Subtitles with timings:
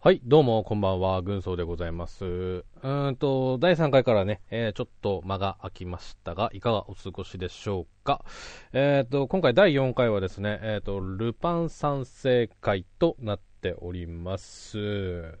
[0.00, 2.24] はい、どうも、こんばんは、軍曹でございます。
[2.24, 8.24] うーんと、第3回からね、えーちょっと間が空きましたが、いかがお過ごしでしょうか。
[8.72, 15.36] えっ、と、今回第4回はですね、えっ、と、ルパン三世会となっております。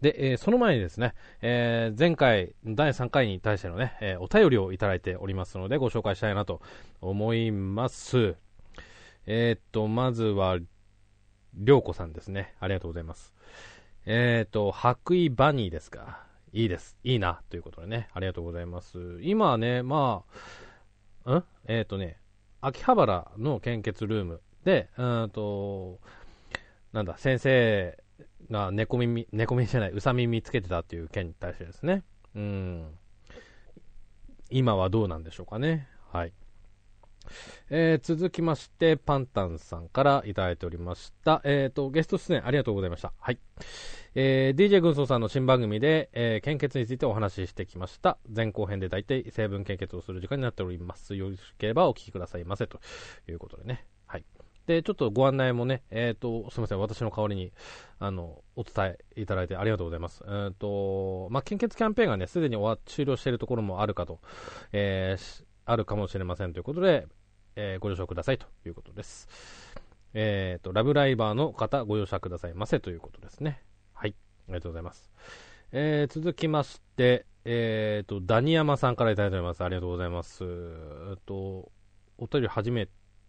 [0.00, 1.12] で、えその前にですね、
[1.42, 6.62] えー前回、第3回に対してのね、えお便りをいただいておりますので、ご紹介したいなと
[7.02, 8.36] 思います。
[9.26, 10.58] えっ、と、まずは、
[11.54, 12.54] りょうこさんですね。
[12.58, 13.34] ありがとうございます。
[14.10, 16.24] えっ、と、白衣バニーですか。
[16.54, 16.96] いいです。
[17.04, 17.42] いいな。
[17.50, 18.08] ということでね。
[18.14, 19.20] ありがとうございます。
[19.20, 20.24] 今ね、ま
[21.26, 21.44] あ、ん？
[21.66, 22.18] えっ、とね、
[22.62, 26.00] 秋葉原の献血ルームで、うんと、
[26.94, 28.02] なんだ、先生
[28.50, 32.02] が猫耳、猫耳じゃない、うさ耳つけてたっていう件に対してですね。
[32.34, 32.98] うん。
[34.48, 35.86] 今はどうなんでしょうかね。
[36.10, 36.32] はい。
[37.70, 41.40] えー続きまして、パンタンさんからいただいておりました。
[41.44, 43.12] えっ、と、ゲスト出演ありがとうございました。
[43.18, 43.38] はい。
[44.14, 48.18] えー DJ 軍曹さんの新番組で、えー献血についてお話ししてきました。
[48.28, 51.14] 前後編で大体成分献血をする時間になっております。
[51.14, 52.66] よろしければお聞きくださいませ。
[52.66, 52.80] と
[53.28, 53.86] いうことでね。
[54.06, 54.24] はい。
[54.68, 56.78] で、ちょっとご案内もね、えっ、と、すみません。
[56.78, 57.52] 私の代わりに、
[57.98, 60.22] あの、お伝えいただいてありがとうございます。
[60.28, 64.20] えっ、と、まあ、献血キャンペーンがね、すでに終わ終了しているところもあるかと、
[64.72, 67.06] えーあるかもしれませんということで、
[67.60, 69.28] えーご了承くださいということです。
[70.14, 73.62] えっ、と、ラブライバーの方、ご容赦くださいませということですね。
[73.92, 74.14] はい。
[74.46, 75.10] ありがとうございます。
[75.72, 79.64] えー続きまして、えっ、と、ダニヤマさんからいただいております。
[79.64, 80.44] ありがとうございます。
[80.44, 81.72] えっと、
[82.16, 82.88] お便り初め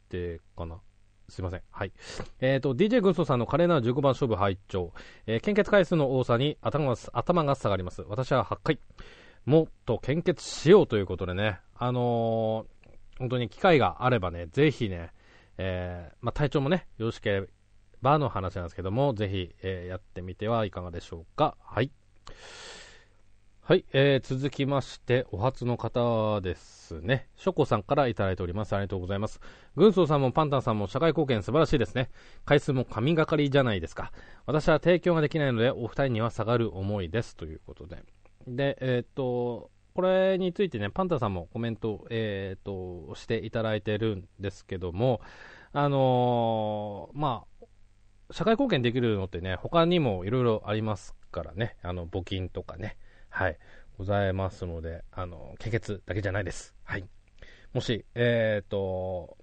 [0.09, 0.79] てかな
[1.27, 1.63] すいません。
[1.71, 1.91] はい。
[2.39, 4.93] えっ、と、DJ 軍曹さんの華麗な15番勝負拝聴。
[5.25, 8.03] えー献血回数の多さに頭が頭が下がります。
[8.03, 8.79] 私は8回。
[9.45, 12.78] もっと献血しようということでね、あのー
[13.19, 15.11] 本当に機会があればね、ぜひね、
[15.57, 17.47] えーまあ、体調もね、よろしけれ
[18.01, 21.57] ばの話なんですけども、ぜひ、えーやってみてはいかがでしょうか。
[21.61, 21.91] はい。
[23.61, 27.27] はい、えー続きまして、お初の方ですね。
[27.35, 28.73] ショコさんからいただいております。
[28.73, 29.41] ありがとうございます。
[29.75, 32.09] 軍曹さんもパンタンさんも社会貢献素晴らしいですね。
[32.45, 34.13] 回数も神がかりじゃないですか。
[34.45, 37.35] 私は提供ができないので、お二人には下がる思いです。
[37.35, 38.03] ということで。
[38.47, 45.19] で、えーっと、これについてね、パンタさんもコメント、えーと、していただいてるんですけども、
[45.73, 47.65] あのーまあ、
[48.31, 52.95] 社会貢献できるのってね、他にもいろいろありますからね、あの、募金とかね、
[53.27, 53.57] はい、
[53.97, 56.73] ございますので、あの、献血だけじゃないです。
[56.85, 57.03] はい。
[57.73, 59.37] もし、えーっと、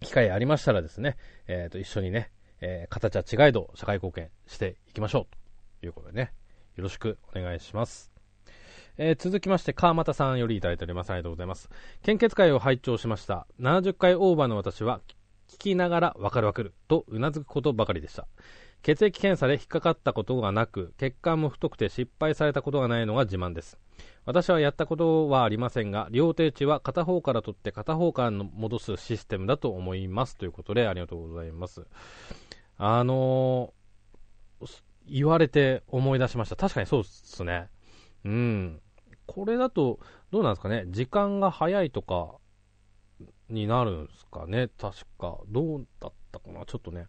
[0.00, 2.30] 機会ありましたらですね、えーっと、一緒にね、
[2.62, 5.36] えー形は違いど社会貢献していきましょう
[5.82, 6.32] ということでね、
[6.76, 8.17] よろしくお願いします。
[9.00, 11.10] えー続きまして、川又さんよりいただいております。
[11.10, 11.70] ありがとうございます。
[12.02, 13.46] 献血会を拝聴しました。
[13.60, 15.00] 70回オーバーの私は、
[15.48, 18.26] 聞きながらわかるわかるとうなずくことばかりでした。
[18.82, 23.78] 血液検査で引っかかったことがなく、血管も太くて失敗されたことがないのが自慢です。
[24.24, 30.36] 私はやったことはありませんが、両手打ちは片方から取って片方から戻すシステムだと思います。
[30.36, 31.86] ということで、ありがとうございます。
[32.76, 33.78] あのー
[35.10, 36.56] 言われて思い出しました。
[36.56, 37.68] 確かにそうですね。
[38.24, 38.80] うん。
[39.28, 40.00] これだと、
[40.32, 40.86] どうなんですかね？
[40.88, 42.36] 時間が早いとか、
[43.48, 44.68] になるんですかね？
[44.78, 45.38] 確か。
[45.48, 46.64] どうだったかな？
[46.66, 47.06] ちょっとね、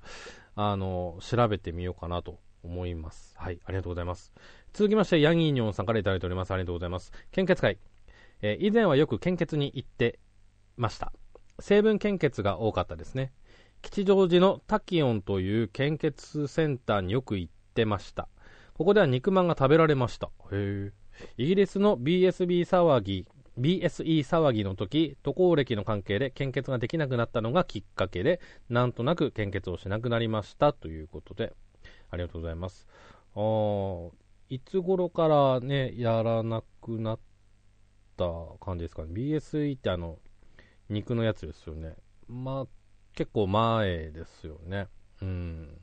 [0.56, 3.34] あの、調べてみようかなと思います。
[3.38, 3.59] はい。
[3.66, 4.34] ありがとうございます。
[4.74, 6.52] 続きまして、ヤギーニョンさんからいただいております。
[6.52, 7.12] ありがとうございます。
[7.31, 7.80] 献血会。
[8.41, 10.19] えー以前はよく献血に行って
[10.78, 11.12] ました。
[11.59, 13.34] 成分献血が多かったですね。
[13.81, 18.30] 吉祥寺のタキオンという献血センターによく行ってました。
[18.75, 20.28] ここでは肉まんが食べられました。
[20.28, 20.91] へえ。
[21.38, 23.25] イギリスの BSB 騒ぎ、
[23.59, 31.53] BSE 騒ぎの時、渡航歴の関係で献血ができなくなったのがきっかけで、なんとなく献血をしなくなりましたということで、
[32.09, 32.88] ありがとうございます。
[33.35, 33.40] あ
[34.50, 37.19] いつ頃からね、やらなくなっ
[38.18, 38.25] た
[38.59, 39.09] 感じですかね。
[39.13, 40.18] BSE ってあの、
[40.90, 41.96] 肉のやつですよね。
[42.28, 42.68] まあ、
[43.13, 44.88] 結構前ですよね。
[45.22, 45.81] うん。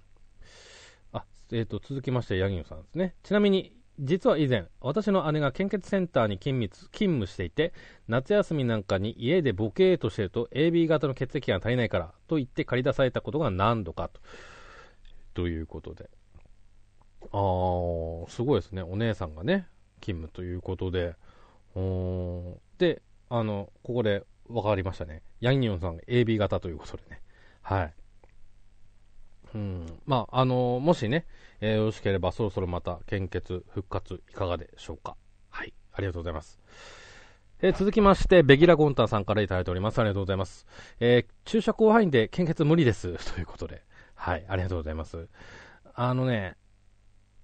[1.12, 3.14] あ、えっ、と、続きまして、ヤギノさんですね。
[3.22, 7.72] ちなみに、実は以前、私の姉が献血センターに勤務勤務していて、
[8.08, 14.20] 夏休みなんかに家でボケーとしてると AB 型の血液が足りないからと言って借り出されたことが何度かと。
[15.34, 16.10] ということで。
[17.32, 18.82] あー、すごいですね。
[18.82, 19.66] お姉さんがね、
[20.00, 21.14] 勤務ということで。
[22.78, 25.22] で、あの、ここで分かりましたね。
[25.40, 27.22] ヤンニョンさんが AB 型ということでね。
[27.62, 27.94] はい。
[29.56, 30.00] うん。
[30.04, 31.26] まあ、あの、もしね、
[31.60, 35.16] えーよろしければそろそろまた献血復活いかがでしょうか。
[35.48, 35.72] はい。
[35.92, 36.60] ありがとうございます。
[37.62, 39.98] えー続きまして、ベギラ・ゴンターさんからいただいております。
[39.98, 40.66] ありがとうございます。
[41.00, 43.14] えー注射広範囲で献血無理です。
[43.34, 43.82] ということで。
[44.14, 44.44] はい。
[44.46, 45.28] ありがとうございます。
[45.94, 46.56] あのね、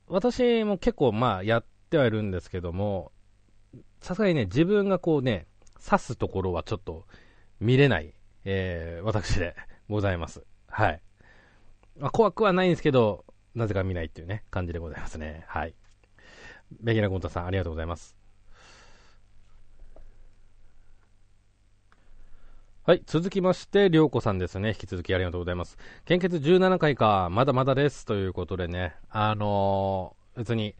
[0.06, 3.12] 私も結構まあやってはいるんですけども、
[4.00, 5.46] さすがにね、自分がこうね、
[5.82, 7.06] 刺すところはちょっと
[7.60, 8.14] 見れない、
[8.44, 9.56] えー、私で
[9.88, 10.44] ございます。
[10.68, 11.00] はい。
[11.98, 13.24] まあ、怖くはないんですけど、
[13.54, 15.44] なぜか見ないっていうね、感じでございますね。
[15.46, 15.74] はい。
[16.80, 18.16] ベギナゴンタさん、ありがとうございます。
[22.84, 24.70] はい、続きまして、りょうこさんですね。
[24.70, 25.76] 引き続きありがとうございます。
[26.04, 28.04] 献血17回か、まだまだです。
[28.06, 30.74] ということでね、あのー、別に、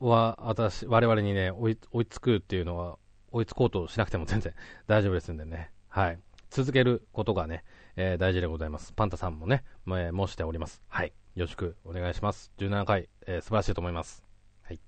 [0.00, 2.98] は、私、我々にね、追い、追いつくっていうのは、
[3.30, 4.54] 追いつこうとしなくても全然
[4.86, 5.70] 大丈夫ですんでね。
[5.88, 6.18] はい。
[6.50, 7.64] 続けることがね、
[8.00, 8.92] えー、大事でございます。
[8.92, 10.80] パンタさんもね、えー、申しております。
[10.86, 11.12] はい。
[11.34, 12.52] よろしくお願いします。
[12.58, 14.24] 17回、えー、素晴らしいと思います。
[14.62, 14.80] はい。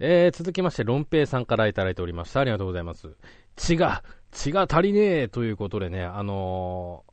[0.00, 2.40] えー、続きまして、ロンペイさんからいただいておりました。
[2.40, 3.08] ありがとうございます。
[3.54, 4.02] 血が、
[4.32, 7.04] 血が足りねえということでね、あの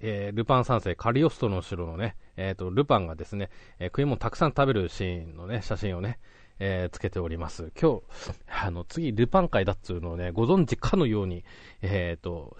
[0.00, 6.20] ー、えー、ルパン三世、カリオストの城のね、えっ、ー、と、ルパンがですね、えー、食い物たくさん食べるシーンのね、写真をね、
[6.58, 7.70] えー、つけております。
[7.78, 8.02] 今日、
[8.48, 11.44] あの、次、ルパン会だっつうのをね、ご存知かのように、
[11.82, 12.56] えっ、ー、と、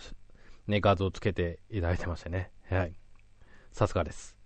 [0.66, 2.50] ね、画像をつけていただいてましてね。
[2.70, 2.94] はい。
[3.72, 4.36] さすがです。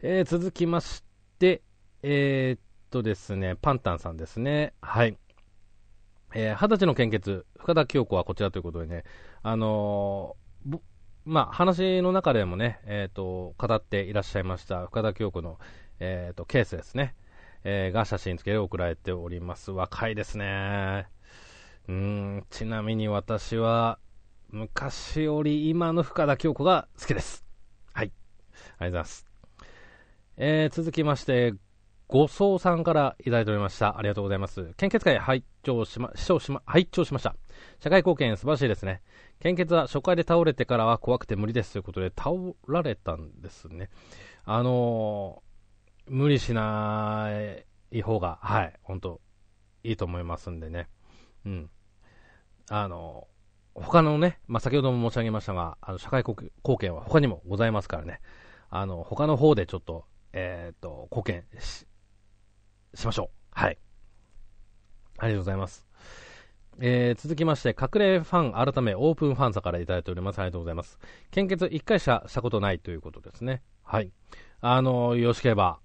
[0.00, 1.04] えー、続きまし
[1.38, 1.62] て、
[2.02, 2.60] えー、っ
[2.90, 4.74] とですね、パンタンさんですね。
[4.80, 5.16] はい。
[6.34, 9.04] えー、二十歳の献血、深田恭子はこちらということでね、
[9.42, 10.78] あのー、
[11.24, 15.58] まあ、話の中でもね、えっ、と、語っていらっしゃいました深田恭子の、
[16.00, 17.14] えっ、と、ケースですね、
[17.64, 19.70] えが写真付けで送られております。
[19.70, 21.06] 若いですね。
[21.88, 23.98] うん、ちなみに私は、
[24.50, 27.44] 昔より今の深田恭子が好きです。
[27.92, 28.06] はい。
[28.06, 29.26] ありがとうございます。
[30.38, 31.52] えー、続きまして、
[32.06, 33.98] ごそうさんからいただいておりました。
[33.98, 34.72] ありがとうございます。
[34.78, 37.36] 献血会拝聴しま、視聴しま、拝聴しました。
[37.80, 39.02] 社会貢献素晴らしいですね。
[39.40, 42.30] 献血は初回で倒れてからは怖くて無理ですということで倒
[42.66, 43.90] られたんですね。
[44.46, 47.28] あのー、無理しな
[47.92, 49.20] い方が、はい、本当
[49.84, 50.88] いいと思いますんでね。
[51.44, 51.70] うん。
[52.70, 53.37] あのー、
[53.82, 58.20] 他のね、まあ、先ほども申し上げましたが、あの、社会貢献は他にもございますからね。
[58.70, 61.86] あの、他の方でちょっと、えっ、ー、と、貢献し、
[62.94, 63.28] しましょう。
[63.50, 63.78] はい。
[65.18, 65.86] ありがとうございます。
[66.80, 70.38] えー、続きまして、隠れファン改めオープンファンさからいただいております。
[70.38, 70.98] ありがとうございます。
[71.30, 73.62] 献血1回しかしたことないということですね。
[73.82, 74.12] はい。
[74.60, 75.80] あの、よろしければ、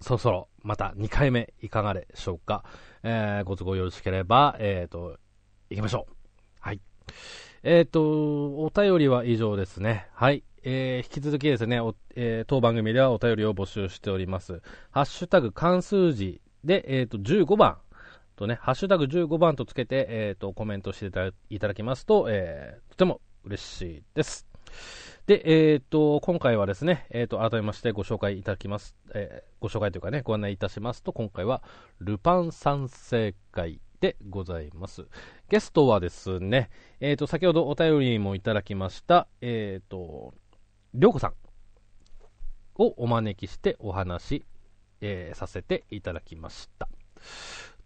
[0.00, 2.64] そろそろまた2回目いかがでしょうか。
[3.04, 5.16] えー、ご都合よろしければ、えっ、ー、と、
[5.70, 6.14] 行きましょう。
[6.60, 6.80] はい。
[7.62, 8.02] えっ、ー、と、
[8.64, 10.08] お便りは以上ですね。
[10.14, 10.42] はい。
[10.64, 11.80] えー、引き続きですね、
[12.14, 14.62] えー、当番組ではお便りを募集しております。
[14.90, 17.78] ハッシュタグ関数字で、えっ、ー、と、15番
[18.36, 21.06] とね、ハッシュタグ15番とつけて、えっ、と、コメントして
[21.50, 24.46] いただきますと、えとても嬉しいです。
[25.26, 31.62] で、えっ、と、今回はですね、えっ、と、改めましてご紹介いただきます、えご紹介というかね、ご案内いたしますと、今回は、
[32.00, 35.06] ルパン三世会でございます。
[35.48, 40.34] ゲストはですね、えっ、と、先ほどお便りもいただきました、えっ、と、
[40.92, 41.34] りょうこさん
[42.74, 44.44] をお招きしてお話、
[45.00, 46.88] えー、させていただきました。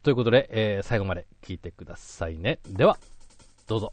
[0.02, 2.60] ということで、え、最後まで聞いてくださいね。
[2.66, 2.98] では、
[3.66, 3.92] どうぞ。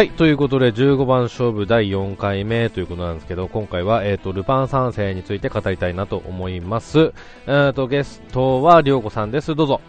[0.00, 6.98] はい、ということで15番勝負第4回目ということなんですけど、今回は、えっ、ー、と、ルパン三世について語りたいなと思います。
[7.00, 9.54] えっ、ー、と、ゲストはりょうこさんです。
[9.54, 9.82] どうぞ。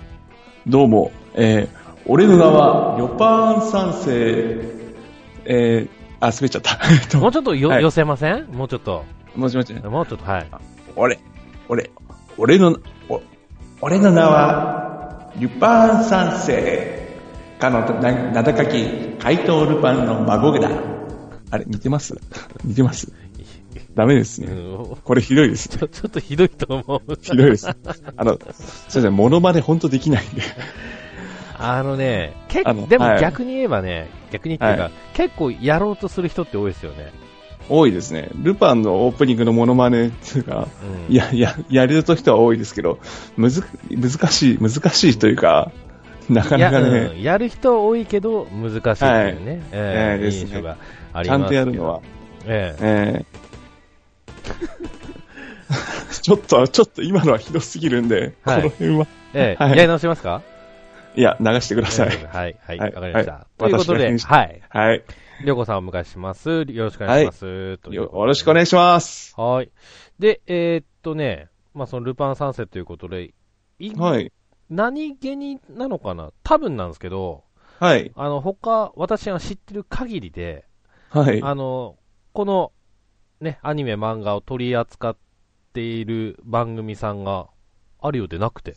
[0.67, 4.59] どうも、えー、俺の名は、ルパン三世、
[5.45, 5.89] えー、
[6.19, 6.77] あ、滑っちゃった。
[7.17, 8.47] もうちょっとよ、はい、寄せません？
[8.51, 9.05] もうちょっと。
[9.37, 9.73] もうちょっと。
[9.89, 10.47] もうちょっと、はい。
[10.97, 11.19] 俺、
[11.69, 11.89] 俺、
[12.37, 12.75] 俺の、
[13.07, 13.21] お
[13.79, 16.99] 俺の名は、ルパン三世。
[17.61, 20.69] かの名高き怪盗ルパンの孫だ。
[21.51, 22.19] あれ、似てます？
[22.63, 23.13] 似てます？
[23.93, 24.47] ダメですね。
[25.03, 25.77] これひどいですね。
[25.77, 27.17] ちょ ちょっとひどいと思う。
[27.21, 27.69] ひどいです。
[27.69, 27.75] あ
[28.23, 28.39] の、
[28.87, 30.41] すいません、モノマネほんとできないんで。
[31.59, 37.13] あのね、結構、でも逆に言えばね、はい、逆にっていうか、はい、結構やろうとする人って多いですよね。
[37.69, 38.29] 多いですね。
[38.35, 40.67] ルパンのオープニングのモノマネっていうか、
[41.09, 42.97] うん、や、や、やると人は多いですけど、
[43.37, 45.71] むず、難しい、難しいというか、
[46.29, 50.77] なかやなかね、うんやる人多いけど難しいっていうね、はいえええですね印象が
[51.13, 52.01] ありちゃんますけどとやるのは。
[52.45, 53.41] ええええ
[56.21, 60.41] ちょっと、ちょっと今のはひどすぎるんで、はいこの辺は、ええはいやり直しますか？
[61.15, 62.09] いや、流してください。
[62.11, 63.31] ええはい、はい、わはいかりました。
[63.33, 64.61] はいということで、はい。
[64.69, 65.03] はい。
[65.43, 66.49] りょうこさんをお迎えします。
[66.49, 67.45] よろしくお願いします。
[67.45, 69.33] よろしくお願いします。
[69.35, 69.71] はい。
[70.19, 73.31] で、えーっとね、まあ、そのルパン三世ということで、
[73.79, 74.31] いはい。
[74.71, 76.31] 何気になのかな？
[76.43, 77.43] 多分なんですけど、
[77.77, 78.11] はい。
[78.15, 80.63] あの、他、私が知ってる限りで、
[81.09, 81.41] はい。
[81.43, 81.97] あの、
[82.31, 82.71] この、
[83.41, 85.17] ね、アニメ、漫画を取り扱っ
[85.73, 87.47] ている番組さんが
[87.99, 88.75] あるようでなくて。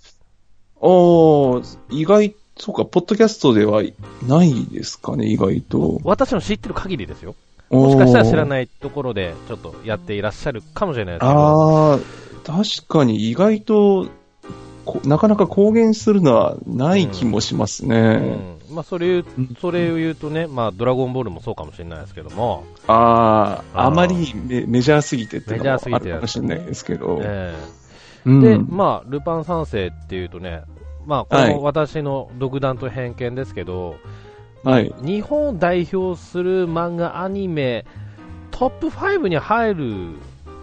[0.80, 3.82] おー、意外、そうか、ポッドキャストでは
[4.26, 6.00] ないですかね、意外と。
[6.02, 7.36] 私の知ってる限りですよ。
[7.70, 8.48] ももしかしたら知らい。
[8.48, 11.32] ないところで、ちょっとやっていらっしゃるかもしれないですけど。
[11.32, 14.10] あー、確かに意外と、こ
[15.04, 18.58] なかなか公言するのはない気もしますね。
[18.68, 18.74] うん。
[18.74, 19.24] まあ、それ
[19.60, 27.18] それを言うとね、まあ、ドラゴンボールもそうかもしれないですけども、あー、あまりメメジャーすぎてっていうのあるかもしれないですけど。
[27.22, 27.74] えうんえ
[28.24, 30.62] で、まあ、ルパン三世っていうとね、
[31.06, 33.96] まあ、こはいの私の独断と偏見ですけど、
[34.62, 34.94] はい。
[35.02, 37.84] 日本を代表する漫画、アニメ、
[38.50, 39.84] トップ5に入る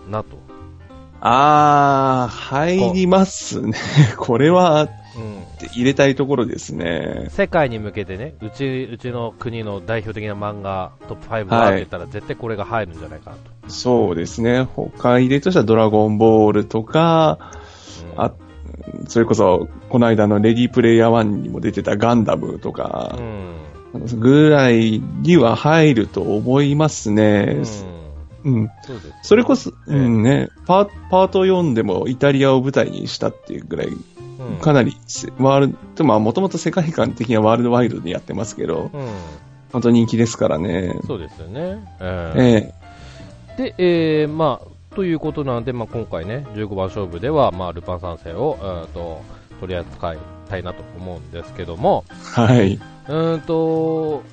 [0.09, 0.40] なと。
[1.21, 3.73] あー、入りますね。
[4.17, 5.41] これはうん。
[5.73, 7.27] 入れたいところですね。
[7.29, 13.51] 世界に向けてね、うち、うちの国の代表的な漫画、トップ5がって言ったら、絶対これが入るんじゃないかなと。
[13.67, 14.63] そうですね。
[14.63, 17.37] 他入れとしてはドラゴンボールとか、
[18.15, 18.33] うんあ、
[19.07, 23.17] それこそ、この間のレディープレイヤー1にも出てたガンダムとか
[23.93, 24.05] う、ん。
[24.19, 27.57] ぐらいには入ると思いますね。
[27.57, 27.90] うん。
[28.43, 28.71] うん。
[28.83, 29.13] そうです。
[29.23, 34.03] それこそ、ええうんね、パパート4でもイタリアを舞台にしたっていうぐらい、うん
[34.59, 39.07] かなりせ、ワールド、まあもともと世界観的にはワールドワイドでやってますけど、うん。
[39.71, 40.95] 本当人気ですからね。
[41.05, 41.87] そうですよね。
[41.99, 42.81] ええええ
[43.57, 49.21] で、えー、まあ、ということなんで、まあ、今回ね、15番勝負では、まあ、ルパン三世を、えー、と
[49.59, 50.17] 取り扱い
[50.49, 52.73] たいなと思うんですけども、はい。
[52.75, 54.23] うーんと、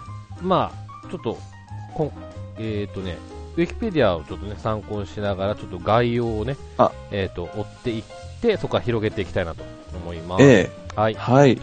[0.41, 1.39] まあ、ちょっと、
[1.95, 2.13] こん
[2.59, 3.17] えっ、とね、
[3.59, 8.03] ウィキペディアをちょっとね、参考にしながら、ちょっと概要をね、あえっ、と、追っていっ
[8.41, 9.65] て、そこから広げていきたいなと
[9.97, 10.45] 思います。
[10.45, 11.17] えはいえ。
[11.17, 11.61] はい。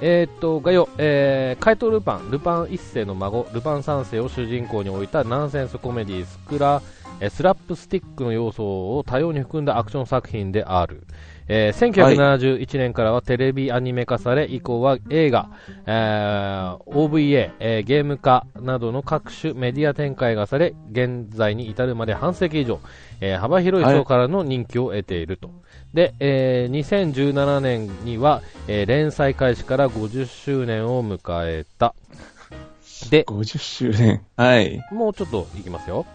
[0.00, 6.80] えーっと、概要、えー、怪盗ルパン、ルパン一世の孫、ルパン三世を主人公に置いたナンセンスコメディスクラ、
[7.18, 11.02] えースラップスティックの要素を多様に含んだアクション作品である。
[11.48, 15.48] えー1971年からはテレビアニメ化され、以降は映画、
[15.86, 22.80] えー OVA、えーゲーム化などの各種メディア展開がされ、現在に至るまで半世紀以上、
[23.20, 25.50] えー幅広い層からの人気を得ていると。
[25.94, 31.94] で、えー2017年には、えー連載開始から50周年を迎えた。
[33.10, 34.22] で、50周年。
[34.36, 34.80] はい。
[34.92, 36.06] もうちょっといきますよ。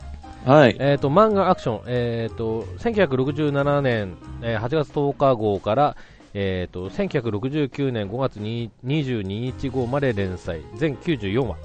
[0.48, 0.78] はい。
[0.80, 5.98] えっ、と、漫画アクション、えっ、と、1967年、えー8月10日号から、
[6.34, 11.58] えっ、と、1969年5月に22日号まで連載、全94話。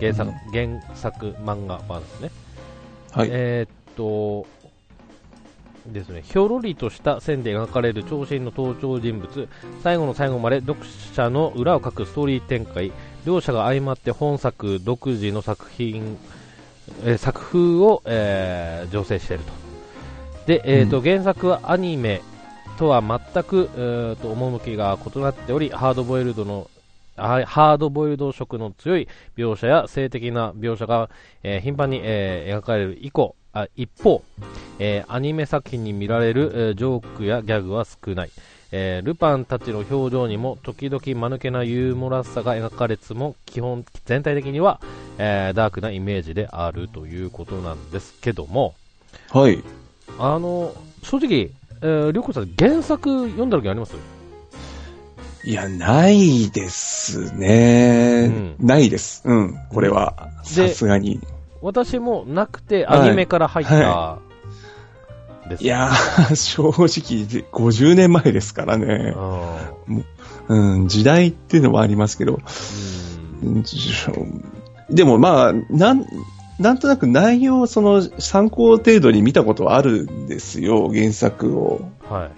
[0.00, 2.30] 原作、うん原作漫画版ですね。
[3.12, 3.28] はい。
[3.30, 4.46] えーっと、
[5.92, 9.48] ですね、ひょろりとした線で描かれる長身の登場人物、
[9.82, 10.78] 最後の最後まで読
[11.14, 12.90] 者の裏を書くストーリー展開、
[13.26, 16.16] 両者が相まって本作独自の作品、
[17.04, 19.52] えー作風を、えー醸成していると。
[20.46, 22.20] で、えーっと、原作はアニメ
[22.78, 26.68] とは全く、えーっと、趣が異なっており、ハードボイルドの
[27.16, 31.08] あハードボイルド色の強い描写や性的な描写が、
[31.42, 34.22] えー頻繁に、えー描かれる以降あ一方、
[34.78, 38.30] えーアニメ作品に見られる、えージョークやギャグは少ない、
[38.72, 44.80] えールパンたちの表情にも時々間抜けなユーモラスさが描かれつつも基本全体的には、
[45.18, 48.74] えーダークなイメージであるということなんですけども
[49.30, 49.62] はい。
[50.18, 53.94] あの正直、えー、りょうこさん原作読んだ時あります？
[55.46, 59.22] いや、ないですね、うんないです。
[59.26, 59.58] うん。
[59.68, 61.20] これは、でさすがに。
[61.60, 64.18] 私もなくてアニメから入った、は
[65.48, 69.14] ですいやー、 正直、で50年前ですからね。
[70.46, 72.40] うん、時代っていうのもありますけど。
[74.90, 76.06] でもまあ、なん、
[76.58, 81.88] なんとなく内容、その、参考程度に見たことはあるんですよ、原作を。
[82.08, 82.30] はい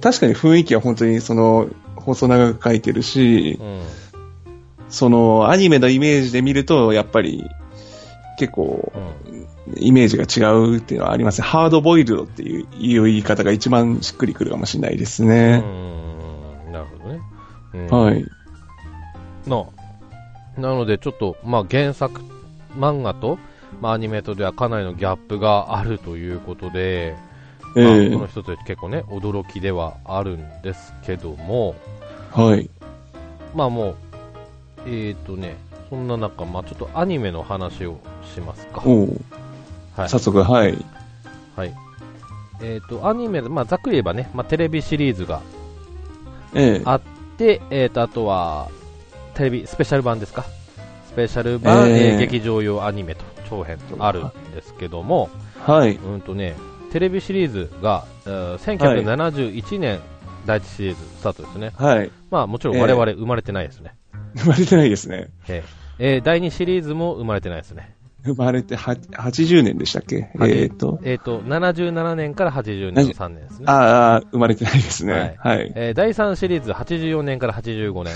[0.00, 3.80] 確かに雰囲気は本当にその、細長く書いてるし、うん
[4.92, 7.48] その、アニメのイメージで見ると、やっぱり、
[8.42, 11.46] 結構う、んイメージが違うっていうのはありますね。
[11.46, 12.66] ハードボイルドっていう
[13.04, 15.58] 言い方が一番しっくりくるかもしれないですうね。
[15.60, 17.20] んなるほどね。
[17.74, 18.24] うんはい。
[19.46, 19.72] の、
[20.58, 22.20] なのでちょっと、まあ原作
[22.76, 23.38] 漫画と、
[23.80, 27.14] まあアニメとではかなりのギャップがあるということで、
[27.76, 31.76] まあ、ええこの一つで結構ね、驚きではあるんですけども、
[32.32, 32.68] はい。
[33.54, 33.96] まあもう、
[34.86, 35.56] えーとね、
[35.92, 37.98] そんな中、まあちょっとアニメの話を
[38.34, 38.80] しますか。
[38.80, 40.08] はい。
[40.08, 40.74] 早速、はい。
[41.54, 41.74] はい。
[42.62, 45.42] えーと、アニメ、まあざっくり言えばね、まあテレビシリーズが
[46.54, 47.00] ええあっ
[47.36, 48.70] て、えーと、あとは、
[49.34, 50.46] テレビ、スペシャル版ですか？
[51.08, 55.28] スペシャル版、えーえー劇場用アニメと長編とあるんですけども、
[55.60, 55.96] はい。
[55.96, 56.54] うんとね、
[56.90, 60.00] テレビシリーズが、えー1971年、
[60.46, 61.72] 第一シリーズスタートですね。
[61.76, 62.10] はい。
[62.30, 63.94] まあもちろん我々生まれてないですね。
[64.38, 65.28] 生まれてないですね。
[65.48, 67.94] えーえー第2シリーズも生まれてないですね。
[68.24, 70.30] 生まれては80年でしたっけ？
[70.36, 73.66] はいえっ、と、えっ、と、77年から80年の3年ですね。
[73.68, 75.36] ああ、生まれてないですね。
[75.38, 75.72] はい。
[75.76, 78.14] えー第3シリーズ84年から85年。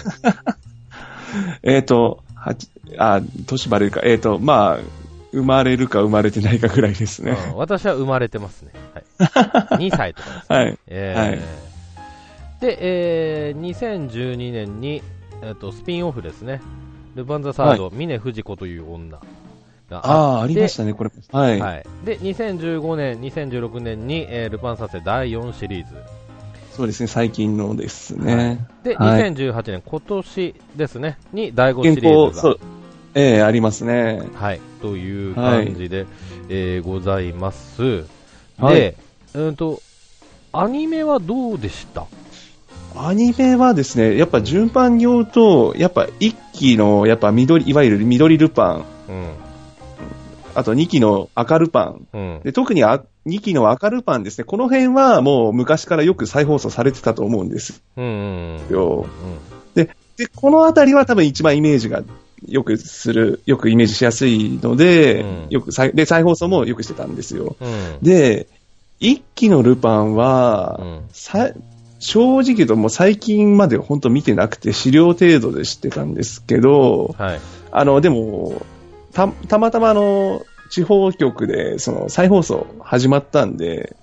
[1.62, 4.00] えっ、と、はちあ、年バレるか。
[4.02, 7.36] えっ、と、まあ、生まれるか生まれてないかぐらいですね。
[7.52, 8.72] うん私は生まれてますね。
[8.94, 10.52] はい、 2歳とかです。
[10.52, 10.78] はい。
[10.88, 11.38] えーはい
[12.60, 15.02] で、えー2012年に、
[15.42, 16.60] えーとスピンオフですね。
[17.16, 19.18] ルパンザサード、峰不二子という女
[19.90, 21.10] がああ、ありましたね、これ。
[21.32, 21.60] はい。
[21.60, 21.84] はい。
[22.04, 25.94] で、2015年、2016年に、えールパン三世第4シリーズ。
[26.72, 28.66] そうですね、最近のですね。
[28.84, 32.42] で、はい2018年、今年ですね、に第5原シリー稿、ズが。
[32.42, 32.58] そう。
[33.14, 34.22] ええありますね。
[34.34, 34.60] はい。
[34.82, 36.04] という感じで、
[36.50, 38.04] えーございます。
[38.58, 38.96] はいで、
[39.34, 39.80] うんと、
[40.52, 42.06] アニメはどうでした？
[42.98, 49.32] アニメはですね、やっぱ順番に言うと、やっぱ1期の、やっぱ緑、いわゆる緑ルパン、うん。
[50.54, 52.08] あと2期の赤ルパン。
[52.12, 52.40] うん。
[52.42, 58.04] で特にあ2期の赤ルパンですね、この辺はもう昔からよく再放送されてたと思うんですうん。
[58.04, 58.74] うん。
[58.74, 59.06] よ。
[59.74, 59.90] で、
[60.34, 62.02] このあたりは多分一番イメージが
[62.48, 67.56] よくする、よくイメージしやすいので、うんよく再、で、再放送もよくしてたんですよ。
[67.60, 67.98] うん。
[68.02, 68.46] で、
[69.00, 71.50] 1期のルパンは、うんさ
[71.98, 77.40] 正直言うともう最近まで本当見てなくて資料程度で知ってたんですけど、はい。
[77.72, 78.64] あの、でも、
[79.12, 83.96] た、たまたまあの、地方局でその再放送始まったんで、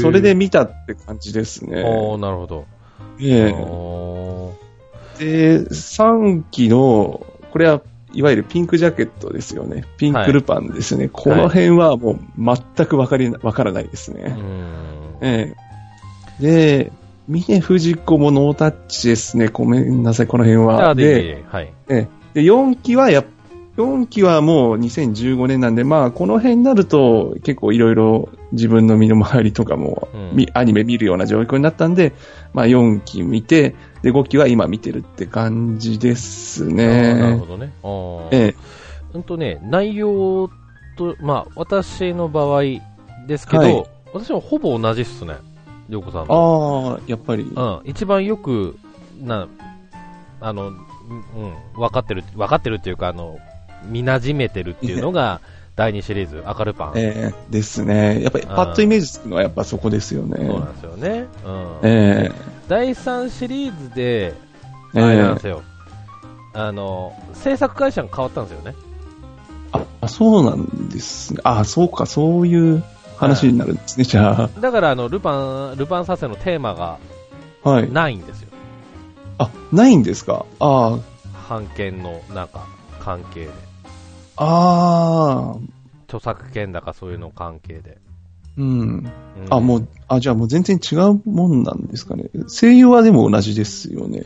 [0.00, 1.82] それで、見たって感じですね。
[1.84, 2.66] おー、なるほど。
[3.20, 4.70] えおー
[5.20, 7.80] えで、3期の、これは
[8.12, 9.84] いわゆるピンクジャケットですよね。
[9.96, 11.08] ピンクルパンですね。
[11.08, 12.18] この辺はもう
[12.76, 14.34] 全くわかりからないですね。
[14.36, 15.16] うん。
[15.20, 15.70] ええ
[16.40, 16.92] で、
[17.30, 19.48] 峰不二子もノータッチですね。
[19.48, 20.90] ごめんなさい、この辺は。
[20.90, 21.72] あ、で、はい。
[21.88, 23.24] ええで4期はやっ
[23.76, 32.12] 4期はもう2015年なんで、まあ、この辺になると、結構いろいろ自分の身の回りとかも、うんみアニメ見るような状況になったんで、
[32.52, 37.72] まあ、4期見て、で、5期は今見てるって感じですあーなるほね。
[37.82, 38.28] どね。
[38.32, 38.54] ええ
[39.14, 40.50] うんとね、内容
[40.96, 42.62] と、まあ、私の場合
[43.26, 45.36] ですけど、はい私もほぼ同じっすね。
[45.90, 46.92] りょうこさんと。
[46.92, 47.42] ああ、やっぱり。
[47.42, 47.80] うん。
[47.84, 48.78] 一番よく、
[49.20, 49.48] な、
[50.40, 50.76] あの、うん、
[51.74, 53.38] 分かってる、分かってるっていうか、あの、
[53.84, 55.40] 見馴染めてるっていうのが、
[55.76, 56.92] 第2シリーズ、赤ルパン。
[56.96, 58.22] ええですね。
[58.22, 60.36] やっぱりパッとイメージつくのはやっぱそこですよね。
[60.36, 61.26] そうなんですよね。
[61.44, 61.78] うん。
[61.82, 62.30] え
[62.68, 64.34] 第3シリーズで、
[64.94, 65.62] えあれなんえですよ。
[66.52, 68.74] あの、制作会社が変わったんですよね。
[69.72, 71.40] ああ、そうなんですね。
[71.44, 72.84] あ、そうか、そういう
[73.20, 76.98] 話になるんですね、じゃだから、あの、ルパン、ルパン三世のテーマが
[77.64, 77.70] あ。
[77.70, 77.92] はい。
[77.92, 78.48] ないんですよ。
[79.38, 80.46] あ、ないんですか？
[80.58, 80.98] あ
[81.48, 82.66] 版権の、なんか、
[83.00, 83.50] 関係で。
[84.36, 85.56] あ、ああ、
[86.08, 87.98] 著作権だかそういうの関係で。
[88.56, 88.80] うん。
[88.80, 89.12] うん
[89.50, 92.30] あ、もう、あ、じゃあもう全然違うもんなんですかね。
[92.48, 94.22] 声優はでも同じですよね。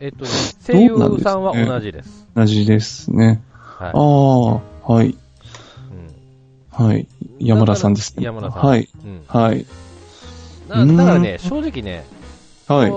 [0.00, 0.30] えっとね、
[0.66, 2.26] 声優さんは同じです。
[2.34, 3.42] 同じですね。
[3.52, 3.98] はいあ。
[3.98, 5.16] あ、はい。
[6.78, 7.06] うんはい。
[7.40, 8.24] 山田さんですね。
[8.24, 8.66] 山田さん。
[8.66, 8.88] はい。
[9.04, 9.66] うんはい。
[10.68, 12.04] だだからね、正直ね、
[12.66, 12.92] はい。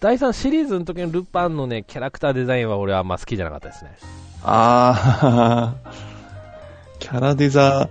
[0.00, 3.98] 第3シリーズの時のルパンのね、キャラクターデザインは俺はあんま好きじゃなかったですね。
[4.44, 5.90] ああ、
[7.00, 7.88] キャラデザ、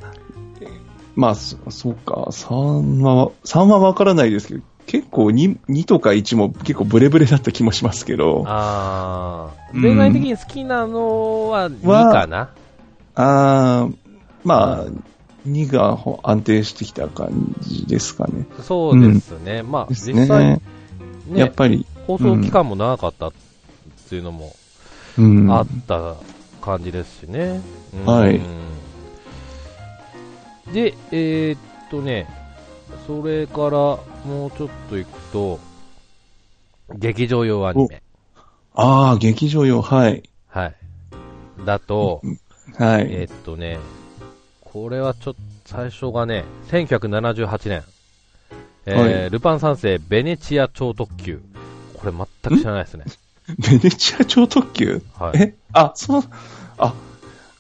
[1.16, 12.50] まあ、そそうか、3は、三はわからないですけど、結構 2, 2とか1も結構ブレブレだった気もしますけど、ああデザイン的に好きなのは2はかな。
[13.16, 13.96] あー、
[14.46, 15.04] まあう、
[15.46, 18.46] 2がほ安定してきた感じですかね。
[18.64, 19.64] そうですね。
[19.64, 20.62] まあ、です実際ね。
[21.28, 23.34] ね、やっぱり、放送期間も長かったっ
[24.10, 24.56] ていうのも
[25.18, 25.52] うん。
[25.52, 26.16] あった
[26.62, 27.62] 感じですしね。
[27.94, 28.40] うんはい
[30.74, 32.28] で、えーっとね、
[33.06, 33.70] それから
[34.26, 35.60] もうちょっと行くと、
[36.94, 38.02] 劇場用アニメ。
[38.74, 40.24] ああ、劇場用、はい。
[40.48, 40.76] はい。
[41.66, 42.22] だと、
[42.78, 43.08] はい。
[43.10, 43.80] えーっとね、
[44.84, 47.84] これはちょっと、最初がね、1978年。
[48.86, 51.42] えーはルパン三世ベネチア超特急。
[51.96, 53.06] これ全く知らないですね。
[53.58, 55.02] ベネチア超特急？
[55.18, 55.42] はい。
[55.42, 55.56] え？
[55.74, 56.24] あ、そう、
[56.78, 56.94] あ、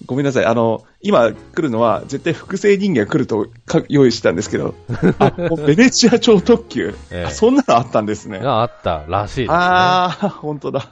[0.05, 0.45] ごめんなさい。
[0.45, 4.75] あの、今来るのは、絶対複製人間が来るとか用意してたんですけど、
[5.17, 5.31] あ、
[5.65, 8.39] ベネチア超特急、ええあ、そんなのあったんですね。
[8.39, 9.55] があったらしいですね。
[9.55, 10.91] ああ、本当だ。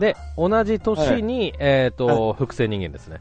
[0.00, 3.20] で、同じ年に、えーっと、複製人間ですね。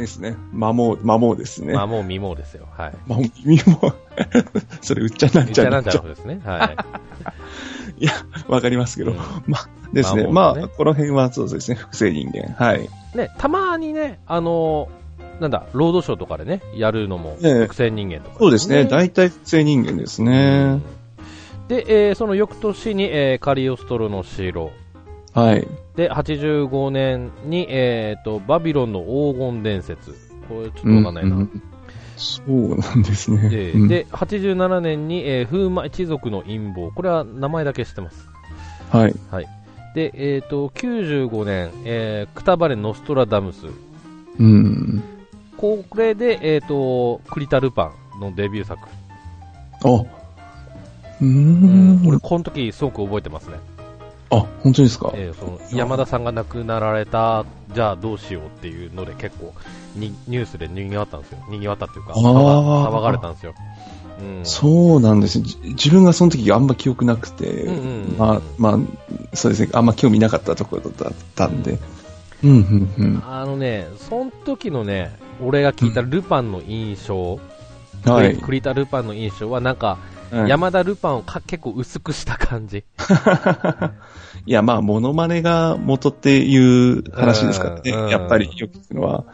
[0.00, 0.36] ですね。
[0.52, 1.74] マモー、マモーですね。
[1.74, 2.66] まあもう見もうですよ。
[2.76, 2.92] はい。
[3.06, 3.94] まあ、耳も、
[4.80, 6.40] それ、うっちゃなんちゃちゃなんちゃなんちゃうですね。
[6.44, 6.74] は
[7.98, 8.02] い。
[8.02, 8.12] いや、
[8.48, 9.12] わかりますけど。
[9.12, 10.26] うんまあ、ですね。
[10.30, 12.54] まあもうねまあ、この辺はそうですね、複製人間。
[12.54, 12.88] はい。
[13.14, 15.00] ね、たまにね、あのー
[15.40, 18.84] なんだ、ロードショーとかでね、やるのも、ええ複製人間とか、そうですね。
[18.84, 20.80] 大体複製人間ですね。
[21.68, 24.70] で、えーその翌年に、えーカリオストロの城。
[25.34, 25.66] はい。
[25.96, 30.12] で、85年に、えーと、バビロンの黄金伝説。
[30.48, 31.36] これちょっとわかんないな。
[31.36, 31.50] うう
[32.16, 33.48] そうなんですね。
[33.48, 36.90] でうんで、87年に、えー風魔一族の陰謀。
[36.92, 38.26] これは名前だけ知ってます。
[38.90, 39.46] はい。
[39.94, 43.66] で、えっ、と、95年、えーくたばれノストラダムス。
[44.38, 45.02] うん。
[45.56, 48.80] これで、えっ、と、クリタ・ルパンのデビュー作。
[49.84, 49.88] あ、
[51.20, 52.06] うーん。
[52.06, 53.56] 俺、この時すごく覚えてますね。
[54.30, 55.12] あ、本当ですか？
[55.14, 59.54] えーその山田さんが亡くなられた、じゃあどうしようっていうので結構
[59.96, 61.38] にニュースで賑わったんですよ。
[61.48, 62.22] 賑わったっていうか、騒
[62.88, 63.54] 騒がれたんですよ。
[64.20, 68.78] うん、そうなんですじ自分がその時あんま記憶なくて、うんうんうんまあ、まあ、
[69.36, 69.70] そうですね。
[69.72, 71.78] あんま興味なかったところだったんで。
[72.44, 73.22] うん、うん、うん。
[73.26, 77.40] あのね、その時のね、俺が聞いたルパンの印象、
[78.04, 78.36] はい。
[78.36, 79.98] クリタ・ルパンの印象はなんか、
[80.30, 82.84] はい山田ルパンをか結構薄くした感じ。
[84.46, 87.90] いや、まあ、モノマネが元っていう話ですからね。
[87.90, 89.24] うんやっぱりよく聞くのは。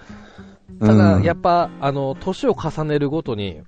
[0.81, 3.61] ただ、うんやっぱ、あの、年を重ねるごとに、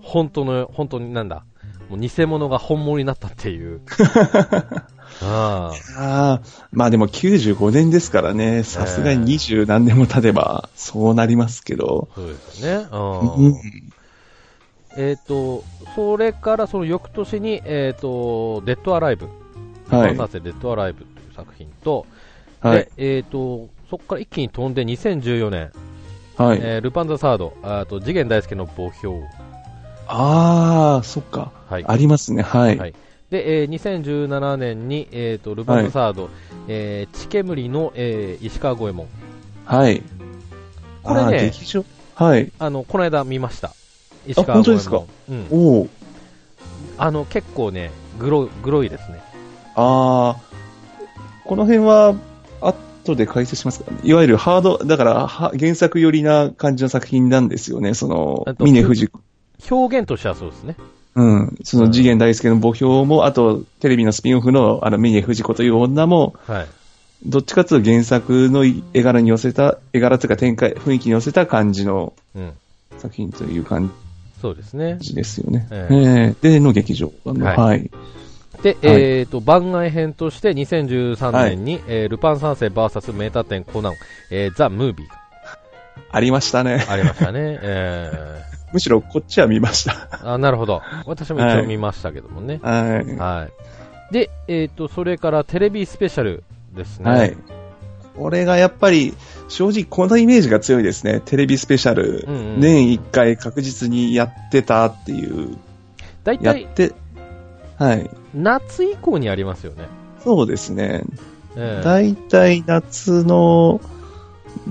[0.00, 1.44] 本当の、本当になんだ、
[1.90, 3.80] もう偽物が本物になったっていう。
[5.22, 12.08] ああまあでも95年ですからね、さすがに二十何年も経てば、そうなりますけど。
[12.14, 12.86] そうですね。
[12.92, 13.54] うん
[14.98, 15.62] えっ、と、
[15.94, 19.26] それからその翌年に、えっ、と、デッドアライブ。
[19.88, 22.04] はいルパン三世デッドアライブという作品と、
[22.60, 22.90] はいで、。
[22.96, 25.70] えっ、と、そこから一気に飛んで2014年、
[26.36, 26.58] はい。
[26.60, 29.20] えールパンザサード、あと次元大介の墓標。
[30.08, 31.52] ああ、そっか。
[31.68, 31.84] はい。
[31.86, 32.42] ありますね。
[32.42, 32.76] はい。
[32.76, 32.94] はい
[33.30, 36.28] で、えー2017年に、えっ、と、ルパンザサード、
[36.66, 39.06] えー、血煙の、えー石川五右衛門。
[39.64, 40.02] はい。
[41.04, 41.52] これね
[42.14, 42.50] はい。
[42.58, 43.72] あの、この間見ました。
[44.28, 45.02] 石本当ですか？
[45.28, 45.46] うん。
[45.50, 45.88] おお。
[46.98, 49.20] あの、結構ね、グロ、グロいですね。
[49.74, 50.40] ああ、
[51.44, 52.14] この辺は、
[52.60, 57.94] 後で解説しますか、いわゆるハード、だから、は原作寄りな感じの作品なんですよね。
[57.94, 59.20] その峰不二子。
[59.70, 60.76] 表現としてはそうですね。
[61.14, 61.58] うん。
[61.64, 66.66] その次元大介の墓標も、あと、テレビのスピンオフの、あの、峰不二子という女も、はい。
[67.24, 72.52] どっちかというと原作の絵柄に寄せた、絵柄というか展開、雰囲気に寄せた感じのうん。
[72.98, 73.92] 作品という感
[74.40, 74.98] そうですね。
[75.00, 75.66] じですよね。
[75.70, 77.90] えええで、の劇場の、はいはい。
[78.62, 83.94] で、えっ、と、番外編として2013年に、えールパン三世 VS 名探偵コナン、
[84.30, 85.06] えーザ・ムービー
[86.10, 86.84] ありましたね。
[86.88, 87.58] ありましたね。
[87.62, 89.92] えむしろこっちは見ました。
[89.92, 90.82] ー、あ、なるほど。
[91.06, 92.60] 私も一応見ましたけどもね。
[92.62, 93.16] はい。
[93.16, 93.48] は
[94.10, 94.12] い。
[94.12, 97.10] で、えっ、と、それからテレビスペシャルですね。
[97.10, 97.36] はい。
[98.18, 99.14] これがやっぱり、
[99.48, 101.22] 正直このイメージが強いですね。
[101.24, 102.24] テレビスペシャル。
[102.26, 105.56] うんうん年一回確実にやってたっていう。
[106.24, 106.92] 大体、やって、
[107.76, 108.10] はい。
[108.34, 109.88] 夏以降にありますよね。
[110.24, 111.04] そうですね。
[111.56, 113.80] えー大体夏の、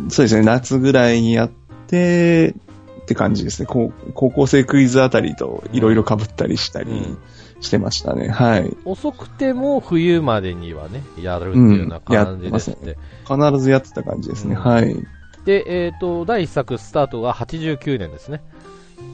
[0.09, 1.49] そうですね、夏ぐらいにやっ
[1.87, 2.53] て、
[3.01, 3.65] って感じですね。
[3.65, 7.17] 高校生クイズあたりといろいろ被ったりしたりうん
[7.61, 8.29] してましたね。
[8.29, 8.75] はい。
[8.85, 12.97] 遅くても冬までにはね、やるっていうような感じですすって。
[13.27, 14.55] 必ずやってた感じですね。
[14.55, 14.95] うんはい。
[15.45, 18.41] で、えっ、と、第1作スタートが89年ですね。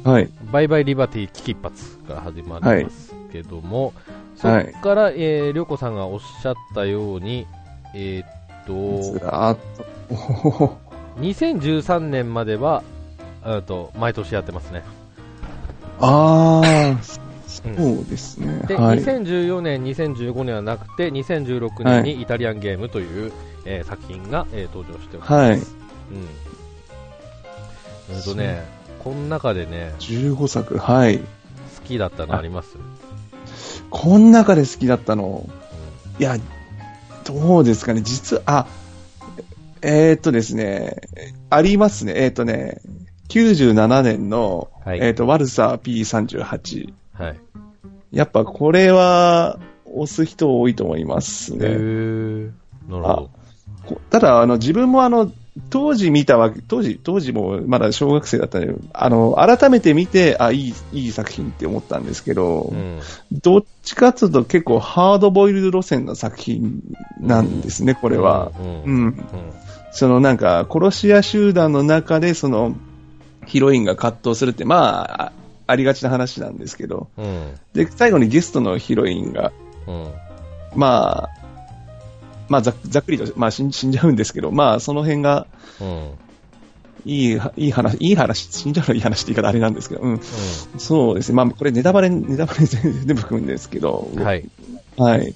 [0.03, 0.29] はい。
[0.51, 1.75] バイバイリバティ危機一髪
[2.08, 3.93] から始まりますけども、はい
[4.36, 7.47] そこから、えー、りょうこさんがおっしゃったように、
[7.95, 9.86] えーっと、ずらーっと。
[10.10, 10.77] おほほ
[11.19, 12.84] 2013年までは、
[13.45, 14.84] えーっと、毎年やってますね。
[15.99, 17.22] あー、うん
[17.62, 18.62] そうですね。
[18.68, 19.00] で、はい。
[19.00, 23.32] 2014年、2015年はなくて、2016年にイタリアンゲームという、
[23.66, 25.34] えー作品が、えー登場しております。
[25.34, 25.52] はい。
[25.54, 25.62] うん。
[28.12, 28.63] えっとね、
[29.04, 30.78] この中でね、15作。
[30.78, 31.20] はい。
[31.20, 31.24] 好
[31.86, 32.78] きだったのあります？
[33.89, 35.48] この中で好きだったの、
[36.20, 36.38] いや、
[37.26, 38.68] どうですかね、実は、あ、
[39.82, 40.96] えー、っとですね、
[41.50, 42.82] ありますね、えー、っとね、
[43.30, 46.94] 97年の、はいえーっと、ワルサー P38。
[47.13, 47.39] はい。
[48.12, 49.60] やっぱこれは、
[49.95, 51.65] 押す人多いと思いますへね。
[51.67, 52.52] ー。
[52.89, 53.30] なるほど。
[53.86, 55.32] こただ、あの、自分もあの、
[55.69, 62.99] 当時見たわけ、当時、当時もまだ小学生だったので、あの、改めて見て、あ、いい、いい作品って思ったんですけど、うん。
[63.32, 66.82] どっちかっていうと結構ハードボイルド路線の作品
[67.19, 68.52] なんですね、これは。
[68.60, 68.65] うん。
[68.65, 69.06] ううん。
[69.10, 69.26] ん。
[69.91, 72.76] そのなんか、殺し屋集団の中で、その、
[73.45, 75.32] ヒロインが葛藤するって、まあ、
[75.67, 77.54] あありがちな話なんですけど、うん。
[77.73, 79.52] で、最後にゲストのヒロインが、
[79.88, 80.12] うん。
[80.76, 81.30] まあ、
[82.49, 85.47] まあざ、ざっくりと、まあ死ん死んじゃうんですけど、まあ、その辺が、
[85.82, 86.12] うん。
[87.06, 90.19] いい、いい話、いい話、死んじゃうのいい話って言い方あれなんですけど、うん。
[90.78, 91.36] そうですね。
[91.36, 94.23] まあ、これネタバレ、ネタバレ全部含むんですけど、うん。
[94.23, 94.49] はい。
[94.97, 95.36] はい。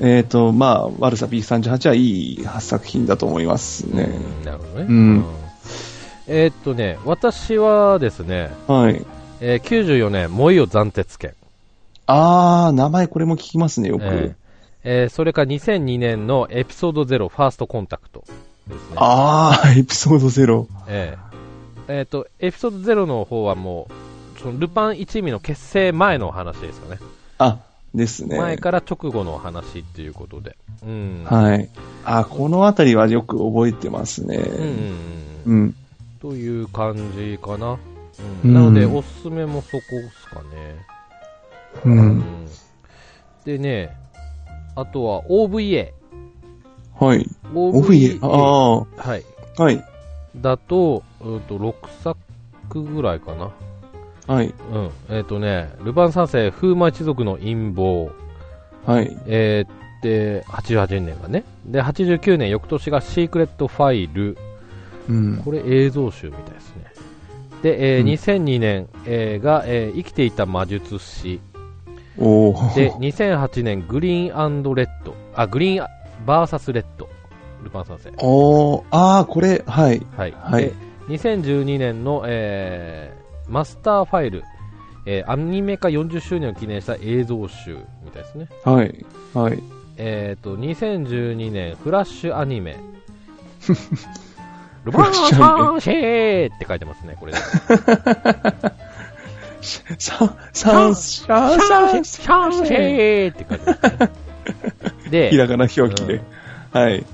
[0.00, 4.02] えっ、と、まあ、悪さ B38 はいい作品だと思いますね。
[4.04, 4.86] うんなるほどね。
[4.88, 5.24] うん
[6.30, 9.04] えーっとね、私はですね、はい。
[9.40, 11.34] えー94年、燃えよ斬鉄剣。
[12.06, 14.04] あー、名前これも聞きますね、よく。
[14.04, 14.34] えー
[14.84, 18.24] えーそれから2002年のエピソード0、ファーストコンタクト
[18.68, 18.96] ですね。
[18.96, 20.66] あー、エピソード0。
[20.88, 21.28] えー
[21.90, 23.88] えーっと、エピソード0の方はも
[24.36, 27.00] う、そのルパン一味の結成前の話ですかね。
[27.38, 27.58] あ、
[27.94, 28.38] ですね。
[28.38, 30.56] 前から直後の話っていうことで。
[30.84, 31.24] うん。
[31.24, 31.68] はい。
[32.04, 34.36] あ、このあたりはよく覚えてますね。
[34.36, 34.62] うんうん
[35.46, 35.60] うん。
[35.62, 35.74] うん。
[36.20, 37.78] という感じかな。
[38.20, 40.48] ううんん、なので、おすすめもそこですかね。
[41.84, 41.88] う。
[41.88, 42.46] うん
[43.44, 43.96] でね、
[44.76, 45.92] あとは OVA。
[47.00, 47.26] はい。
[47.54, 49.24] オフィエ、あはい。
[49.56, 49.84] ー、はい。
[50.36, 53.50] だと、うんと、6作ぐらいかな。
[54.26, 54.52] はい。
[54.72, 54.90] うん。
[55.08, 58.12] えっ、とね、ルパン三世、風魔一族の陰謀。
[58.84, 59.16] はい。
[59.26, 61.44] えー、で、88年がね。
[61.64, 64.36] で、89年、翌年がシークレットファイル。
[65.08, 65.36] うん。
[65.44, 66.67] これ映像集みたいですね。
[67.62, 71.40] で、えーうん2002年、えーが、えー生きていた魔術師。
[72.18, 72.74] おー。
[72.74, 75.14] で、2008年、グリーンレッド。
[75.34, 75.86] あ、グリーン
[76.26, 77.08] バーサスレッド。
[77.62, 78.12] ルパン三世。
[78.18, 80.00] おー、あー、これ、はい。
[80.16, 80.34] はい。
[80.38, 80.74] はいで、
[81.08, 83.18] 2012年の、えー
[83.50, 84.44] マスターファイル。
[85.06, 88.48] えーアニメ化40周年を記念した映像集みたいですね。
[88.64, 89.06] はい。
[89.32, 89.62] はい。
[89.96, 92.76] えっ、と、2012年、フラッシュアニメ。
[94.84, 97.38] ルフラッシュアニメパンシェーって書いてますね、これで。
[99.98, 104.08] さ、さん、シャーシャーシャンシェーって書いてま
[105.04, 105.30] す、ね。
[105.30, 106.20] ひ、らがな表記で。
[106.72, 107.04] はい。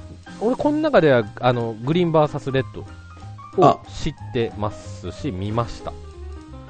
[0.40, 2.84] 俺この中では、あの、グリーンバーサスレッド
[3.66, 5.92] を知ってますし、見ました。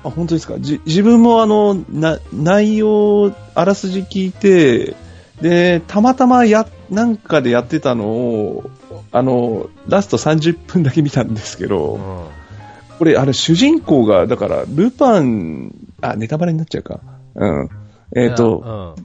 [0.04, 4.94] あ、本当ですかじ、自分もあの、な、内容、あらすじ聞いて、
[5.40, 8.70] で、たまたまや、なんかでやってたのを、
[9.14, 12.98] あの、ラスト30分だけ見たんですけうど、ん。
[12.98, 16.98] これ、あれ、主人公が、だから、ルパン、あ、ネタバレになっちゃうか。
[17.36, 17.70] うん。
[18.16, 19.04] えっ、と、うん、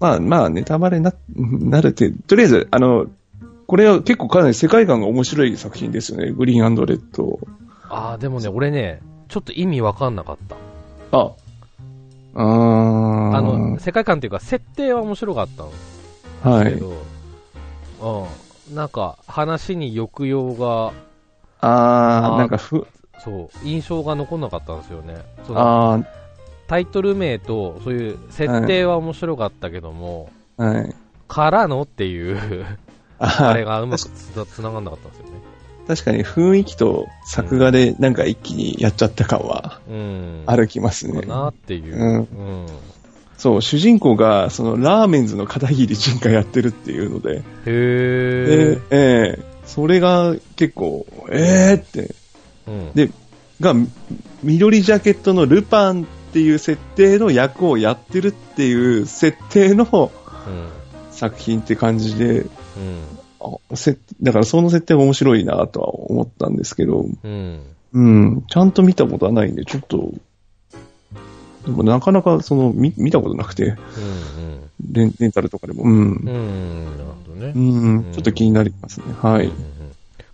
[0.00, 3.06] まあ、まあ、ネタバレな、 なるって、とりあえず、あの、
[3.68, 6.32] これは結構かなり世界観が面白い作品ですよね。
[6.32, 7.38] グリーンレッド。
[7.88, 10.56] ああ、でもね、俺ね、ちょっと意味わかんなかった。
[11.16, 11.30] あ、
[12.34, 15.74] あーあの、世界観っていうか、設定は面白かったんで
[16.42, 16.74] すはい。
[16.74, 16.94] けど、うん。
[18.72, 20.92] なんか、話に抑揚が、
[21.60, 22.86] あー、あーなんかふ、
[23.18, 25.16] そう、印象が残んなかったんですよね。
[25.46, 26.00] そのあ
[26.66, 30.94] タイトル名と、そういう設定は面白かったけども、ー、はい。
[31.28, 32.64] からのっていう、
[33.18, 34.08] ああれがうまくつ
[34.46, 35.32] つながんなかったんですよね。
[35.86, 40.44] 確かに雰囲気と作画でなんか一気にやっちゃった感はうん。
[40.46, 41.26] 歩きますねか。
[41.26, 41.94] なっていう。
[41.94, 42.20] うんう
[42.62, 42.66] ん。
[43.44, 48.78] そう、主人公がそのラーメンズの片桐仁がやってるっていうので、へ。
[48.90, 52.14] ええそれが結構、えーって、
[52.66, 52.92] うん。
[52.94, 53.10] で、
[53.60, 53.74] が、
[54.42, 60.10] 緑ジャケットのルパンっていう設定の役をやってるっていう設定の
[60.46, 60.68] うん。
[61.10, 62.48] 作品って感じで、うん。
[63.72, 67.60] あせだからその設定が面白いなとは思ったんですけど、うん。
[67.92, 70.14] うん、ちゃんと見たことはないんで、ちょっと、
[71.66, 74.70] なかなかその見見たことなくて、うん。
[74.92, 75.98] レンレンタルとかでも、うん、うん。
[75.98, 76.98] うん。
[76.98, 77.58] なるほどねう。
[77.58, 79.06] ん、ちょっと気になりますね。
[79.20, 79.48] はい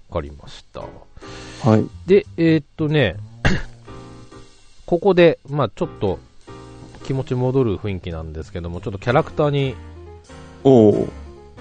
[0.09, 0.81] わかりました。
[0.81, 1.87] はい。
[2.07, 3.16] で、えーっとね、
[4.87, 6.19] ここで、まあちょっと
[7.05, 9.77] 気持ち戻る雰囲気なんですけども、ちょっとキャラクターに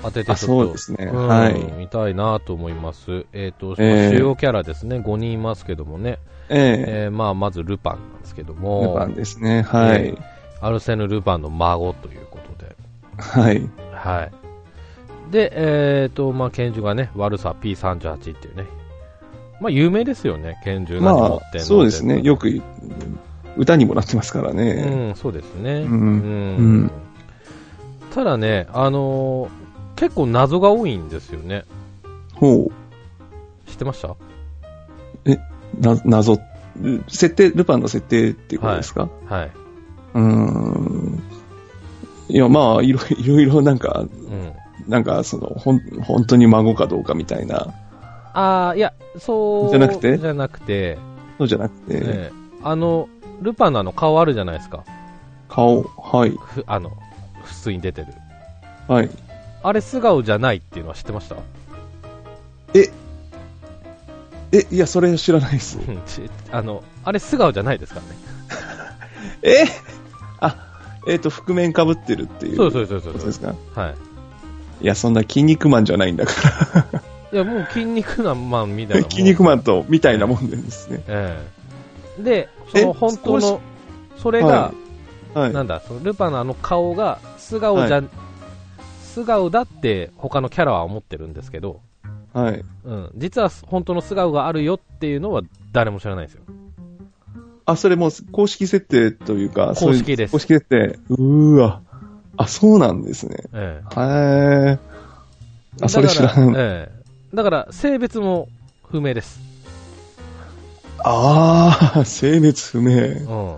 [0.02, 1.10] 当ててあ、ちょっとそうですね。
[1.12, 1.54] うんはい。
[1.78, 3.26] 見たいなと思います。
[3.34, 9.62] えーっと、えー主要キャラですね、5人いますけどもね、えええーまあまずルパンなんですけどルもパン、ですね。
[9.64, 10.08] はい。
[10.08, 10.18] え
[10.62, 12.76] アルセヌ・ルパンの孫ということで、
[13.18, 13.70] はい。
[13.94, 15.32] はい。
[15.32, 18.66] で、えっ、と、まあ、拳銃がね、悪さ P38 っていうね。
[19.62, 22.22] まあ、有名ですよね、拳銃何持まってんのあ、そうですね。
[22.22, 22.52] よく。
[22.52, 22.62] く、
[23.58, 25.12] 歌にもなってますからうね。
[25.12, 25.82] ん、そうですね。
[25.82, 26.06] うんう
[26.86, 26.92] ん
[28.14, 29.59] ただね、あのー
[30.00, 31.66] 結構謎が多いんですよね。
[32.34, 32.72] ほ
[33.68, 34.08] 知ってました？
[34.08, 34.18] う。
[35.80, 36.40] な、謎。
[37.10, 39.52] 設定、ルパンの設定っていうことですか、はい。
[40.14, 41.24] うーん。
[42.30, 44.54] いや、まあ、いろいろいろなんか、うん。
[44.88, 47.74] なんか、その、ほん、本当に孫かどうかみたいな、
[48.34, 49.70] ああ、いや、そう。
[49.70, 50.18] じゃなくて？
[50.18, 50.98] じゃなくて、
[51.38, 53.10] そうじゃなくて、ええあの、
[53.42, 54.86] ルパンのあの顔あるじゃないですか。
[55.50, 56.92] 顔、はい、ふあの、
[57.44, 58.08] 普通に出てる。
[58.88, 59.10] はい。
[59.64, 61.36] あれ素顔じゃないっていうのは知ってました？
[62.74, 62.90] え、
[64.52, 65.78] え、いや、それ知らないです。
[66.52, 68.18] あの、あれ素顔じゃないですからね。
[69.66, 69.66] え？
[70.40, 70.56] あ、
[71.08, 72.56] えっ、と、覆面被ってるっていう。
[72.56, 73.54] そうそうそうそうそうですか？
[73.76, 73.96] はい。
[74.82, 76.32] いや、そんな筋肉マンじゃないんだか
[76.94, 77.02] ら。
[77.32, 79.10] いや、もう筋肉なマンみたいな。
[79.10, 81.04] 筋肉マンと、みたいなもんでですね。
[81.08, 81.38] え
[82.20, 83.62] えで、そえの本当の、
[84.18, 84.74] それが、
[85.34, 85.54] はい。
[85.54, 88.04] なんだ、そのルパンのあの顔が素顔じゃ、は
[89.20, 91.82] 素顔だって他のキャラは思ってるんですけど、
[92.34, 92.64] はい。
[92.86, 95.42] うん、実は本当の素顔があるよっていうのは
[95.74, 96.44] 誰も知らないんですよ。
[97.66, 101.00] あ、それもう公式設定というか、公式です公式設定。
[101.10, 101.82] うーわ。
[102.38, 103.36] あ、そうなんですね。
[103.54, 104.80] ええへー。
[105.82, 106.54] あ、それ知らん。
[106.54, 108.48] だからええだから、性別も
[108.90, 109.40] 不明です。
[111.04, 112.96] あー、性別不明。
[112.96, 113.58] う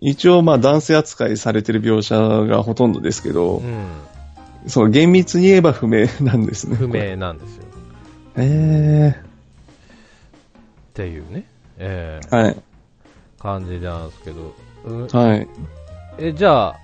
[0.00, 3.86] 一応、まあ、男性扱いされてる描写がほとんどですけど、うん。
[4.66, 6.76] そう、厳密に言えば不明なんですね。
[6.76, 7.64] 不明なんですよ。
[8.36, 9.22] へっ
[10.94, 11.44] ていうね。
[11.78, 12.36] ええー。
[12.44, 12.56] はい。
[13.38, 14.54] 感じなんですけど。
[14.84, 15.48] うんはい。
[16.18, 16.76] え、じゃあ、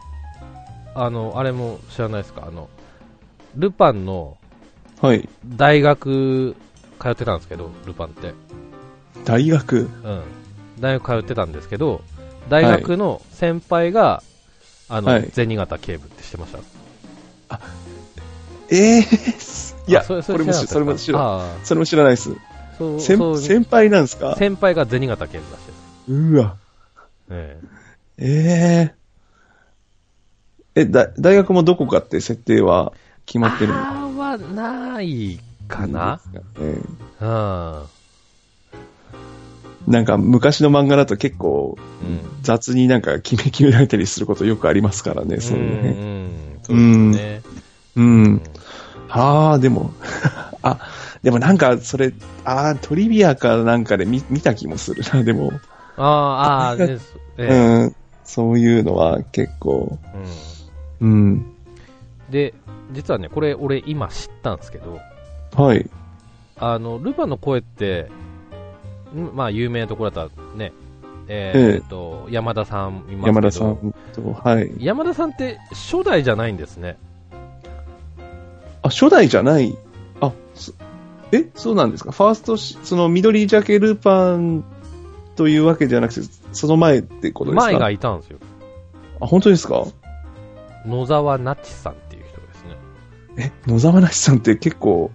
[0.95, 2.45] あの、あれも知らないですか？
[2.47, 2.69] あの、
[3.57, 4.37] ルパンの
[5.01, 5.29] はい。
[5.47, 6.55] 大学
[7.01, 8.33] 通ってたんですけど、ルパンって。
[9.25, 9.81] 大学？
[9.81, 10.23] うん。
[10.81, 12.03] 大学通ってたんですけど、
[12.49, 14.23] 大学の先輩が、
[14.89, 16.59] あの、はい銭形警部って知ってました？
[18.71, 19.75] えー。
[19.87, 21.29] いや、あそれこれも知それも知らない。
[21.29, 22.31] あそれも知らないです。
[22.31, 22.35] あ
[22.79, 24.37] そう先そう先輩なんですか？
[24.37, 26.13] 先輩が銭形警部らしいです。
[26.13, 26.57] うわ。
[27.31, 27.61] え
[28.19, 28.95] え
[30.77, 32.93] ええ、だ、大学もどこかって設定は
[33.27, 35.39] 決えまってるんですあーはない
[35.69, 36.21] かな
[36.59, 36.81] え
[37.21, 37.83] えうん。
[39.93, 42.21] なんか昔の漫画だと結構うん。
[42.43, 45.91] 雑になんか決め決められたりすることよくありますからね、そういうね。
[45.91, 46.54] うんうん。
[46.65, 47.43] そうですね。
[47.97, 48.43] うん。
[49.09, 49.93] ああ、でも、
[50.63, 50.79] あ、
[51.23, 52.13] でもなんかそれ、
[52.45, 55.53] ああ、トリビアかなんかで見見た気もするな、でも。
[55.97, 57.17] ああ、ああ、です。
[57.39, 57.97] ええうん。
[58.25, 59.99] そういうのは結構、
[61.01, 61.47] うんうん。
[62.31, 62.55] で、
[62.93, 64.99] 実はね、これ俺今知ったんですけど、
[65.55, 65.89] はい。
[66.57, 68.09] あの、ルパンの声って、
[69.15, 70.73] んまあ有名なところだったらね、
[71.29, 74.73] えーっと、山田さんいますけど、山田さんと、はい。
[74.79, 76.97] 山田さんって初代じゃないんですね。
[78.83, 79.77] あ、初代じゃない。
[80.21, 80.73] あ、そ
[81.33, 82.13] えそうなんですか？
[82.13, 84.65] ファーストし、その緑ジャケルパン
[85.37, 86.21] というわけじゃなくて、
[86.53, 87.73] その前ってことですか？
[87.73, 88.39] 前がいたんですよ。
[89.21, 89.85] あ、本当ですか？
[90.87, 93.53] 野沢那智さんっていう人ですね。
[93.67, 95.11] え、野沢なしさんって結構、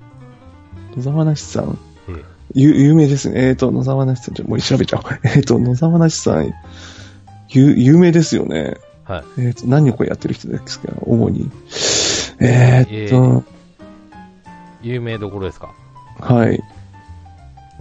[0.98, 1.78] 野沢なしさん、
[2.10, 2.24] ええ
[2.56, 3.50] ゆ有名ですね。
[3.50, 5.20] えっ、と、野沢なしさん、ちょ、もう調べちゃおう。
[5.24, 6.52] えっ、と、野沢なしさん、
[7.50, 8.78] ゆ、有名ですよね。
[9.10, 9.42] はい。
[9.42, 10.94] えっ、と、何をこうやってる人ですか？
[11.02, 11.50] 主に。
[12.40, 13.44] えっ、と、
[14.84, 15.74] 有名どころですか？
[16.20, 16.56] はい。
[16.58, 16.62] う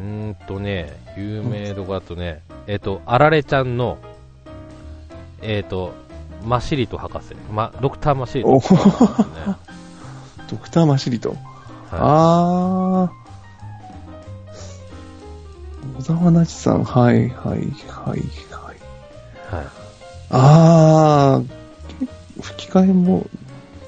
[0.00, 3.98] ーんとね、有名どころだとね、えーっと、あられちゃんの、
[5.42, 5.92] えーっと、
[6.44, 8.60] マシリト博士、ま、ドクターマシリトね。
[10.48, 11.36] ドクターマシリト。
[11.90, 15.98] はあー。
[15.98, 18.20] 野沢なしさん、はい、はい、はい、はい。
[18.20, 18.22] い。
[19.54, 19.66] はい。
[20.30, 23.26] あー、吹き替えも、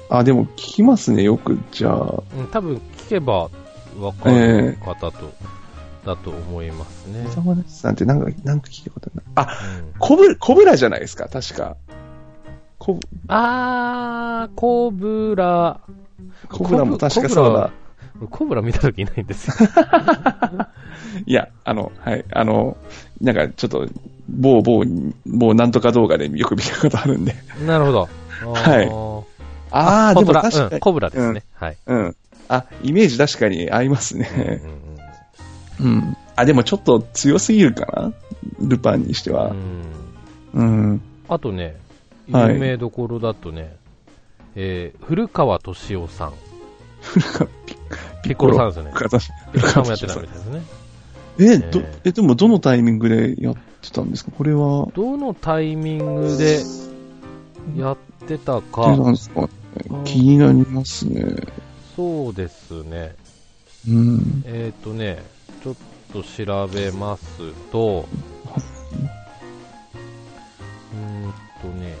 [0.09, 2.23] あ、でも聞きますね、よく、じゃあ。
[2.37, 3.49] うん、多分聞けば
[3.99, 5.33] わかる方と、
[6.05, 7.23] だと思いますね。
[7.23, 9.25] 野沢なしさんってなんか、なんか聞いたことない。
[9.35, 9.47] あ、
[9.85, 11.77] うんコブ、コブラじゃないですか、確か。
[12.79, 15.79] コブ、あー、コブラ、
[16.49, 17.71] コブラも確かそうだ。
[18.19, 19.69] 俺コブラ見たときいないんですよ。
[21.25, 22.77] いや、あの、はい、あの、
[23.19, 23.87] なんかちょっと、
[24.31, 24.83] 某、某、
[25.25, 27.35] 某なんとか動画でよく見たことあるんで。
[27.65, 28.09] なるほど。
[28.53, 28.89] はいい。
[29.71, 30.79] あー、でも確かにうん、。
[30.79, 31.43] コブラですね。
[31.53, 31.77] はい。
[31.85, 32.15] うん。
[32.47, 34.61] あ、イメージ確かに合いますうんね。
[35.79, 36.17] うんうん。
[36.35, 38.13] あ、でもちょっと強すぎるかな？
[38.59, 39.51] ルパンにしては。
[40.53, 41.01] うん。
[41.27, 41.75] あとね、
[42.31, 43.75] はい有名どころだとね、
[44.55, 46.33] えー古川敏夫さん。
[47.01, 47.75] 古川ピ
[48.23, 48.91] ピッコロさんですよね。
[48.91, 49.09] ピッ
[49.61, 50.61] コロさんもやってたみたいですね。
[51.39, 54.31] え、どえー、え、でもどのタイミングでやってたんですか？
[54.31, 56.63] これは、どのタイミングで
[57.77, 58.87] やってたかか？
[58.93, 59.15] うん
[60.03, 61.25] 気になりますね。
[61.95, 63.15] そうですね。
[63.87, 64.43] うん。
[64.45, 65.23] えっ、とね、
[65.63, 65.75] ちょっ
[66.13, 67.23] と調べます
[67.71, 68.05] と、
[70.93, 71.95] うーんとね、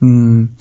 [0.00, 0.56] うん。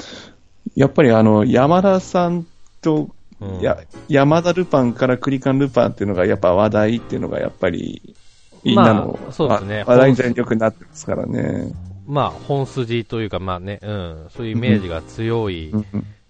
[0.75, 2.45] やっぱりあの、山田さん
[2.81, 3.09] と、
[3.39, 3.77] うんや
[4.07, 8.15] 山田ルパンからクリカンルパンっていうのがやっぱ話題っていうのがやっぱり、
[8.63, 11.71] みんなの、まあそうですねわ話題に全力になってますからね。
[12.07, 15.71] まあ本筋というか、まあね、うん、そういうイメージが強い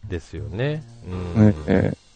[0.10, 0.84] ですよね。
[1.38, 1.56] うん。
[1.68, 2.08] ええ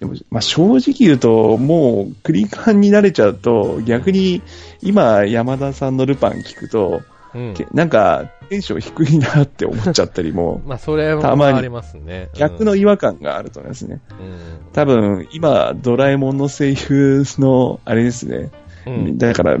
[0.00, 4.42] でも、まあ、正直言うと、もう、クリカンに慣れちゃうと、逆に、
[4.80, 7.02] 今、山田さんのルパン聞くと、
[7.34, 12.28] うんけなんか、テンション低いなって思っちゃったりも、 まあそれたまにもありますね。
[12.32, 14.00] うん逆の違和感があると思いますね。
[14.10, 14.38] うん
[14.72, 18.50] 多分、今、ドラえもんの声優の、あれですね。
[18.86, 19.18] うん。
[19.18, 19.56] だから、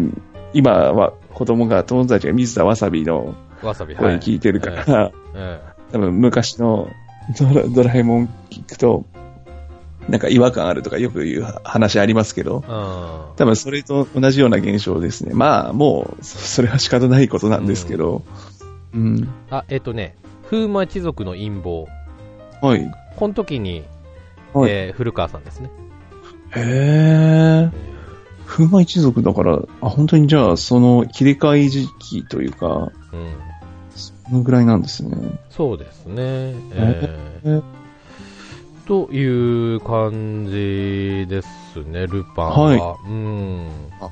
[0.52, 5.60] 今は子供が、友達が水田わさびの声聞いてるから、え
[5.92, 6.88] 多分昔の
[7.38, 9.04] ドラドラえもん聞くと、
[10.08, 12.64] なんか違和感あるとかよく言う話ありますけど。
[13.36, 15.34] 多分それと同じような現象ですね。
[15.34, 18.22] まあ、もう、そそれは仕方ないことなんですけど、
[18.94, 19.28] うん。
[19.50, 20.16] あ、えっ、とね、
[20.50, 21.86] 風魔一族の陰謀。
[22.62, 22.90] はい。
[23.16, 23.84] この時に、
[24.54, 25.70] はいえー古川さんですね。
[26.56, 27.70] へー。
[28.46, 33.34] 風魔一族だから、あ、本当にじゃあ、その切り替え時期というか、うん。
[33.94, 35.38] そのぐらいなんですね。
[35.50, 36.14] そうですね。
[36.16, 37.77] えーえ
[38.88, 42.96] という感じですね、ルパンは。
[43.06, 43.68] うん
[44.00, 44.08] あ。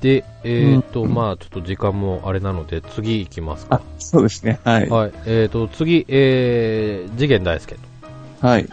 [0.00, 3.76] で、えっ、と、うんまあちょっと時間もあれなので、次行きますか。
[3.76, 4.58] あ、そうですね。
[4.64, 4.88] はい。
[4.88, 5.12] はい。
[5.26, 7.76] えっ、と、次、えー、次元大介
[8.40, 8.66] はい。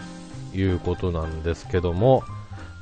[0.54, 2.24] ということなんですけども、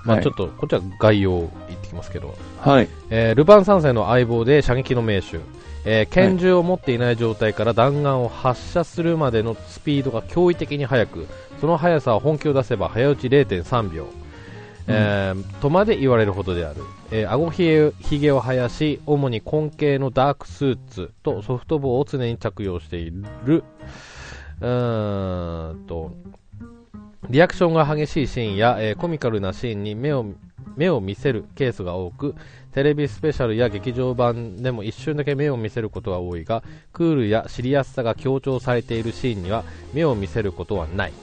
[0.06, 2.88] まはいあちょっと、こっちは概要言ってきますけど、はい。
[3.10, 5.40] えールパン三世の相棒で射撃の名手、
[5.86, 11.28] えー拳銃を持っていない状態から弾丸を発射するまでのスピードが驚異的に速く
[11.60, 14.08] その速さは本気を出せば早打ち0.3秒、
[14.88, 16.82] えーとまで言われるほどである、
[17.12, 23.12] えー、顎ひげを生やし主に根茎のダークスーツとソフトボーを常に着用してい
[23.46, 23.64] る。
[24.60, 26.16] うーんと
[27.30, 30.26] リアクションが激しいシーンや、えーコミカルなシーンに目を
[30.78, 32.36] 目を見せるケースが多く
[32.72, 41.14] テレビスペシャルや劇場版でも一瞬だけ目を見せることが多いがクールやシリアスさが強調されているシーンには目を見せることはない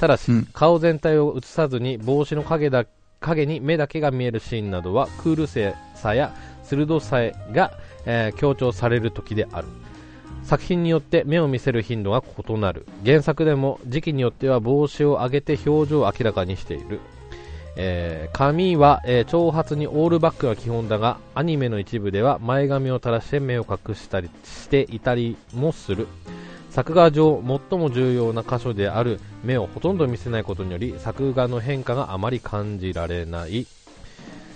[0.00, 0.48] ただし、うん。
[0.54, 2.86] 顔全体を映さずに帽子の影だ
[3.20, 6.34] 影に目だけが見えるシーンなどはクールさや
[6.64, 7.18] 鋭さ
[7.52, 7.72] が、
[8.06, 9.68] えー強調される時である。
[10.42, 12.86] 作品によって目を見せる頻度が異なる。
[13.04, 17.00] 原作でも時期によっては帽子を上げて表情を明らかにしている。
[17.76, 26.08] えー髪は、えー長髪にオールバックが基本だがアニメの一部では前髪を垂らして目を隠したりしていたりもする
[26.70, 33.66] 作画上最も重要な箇所である目をほとんど見せないことにより作画の変化があまり感じられない、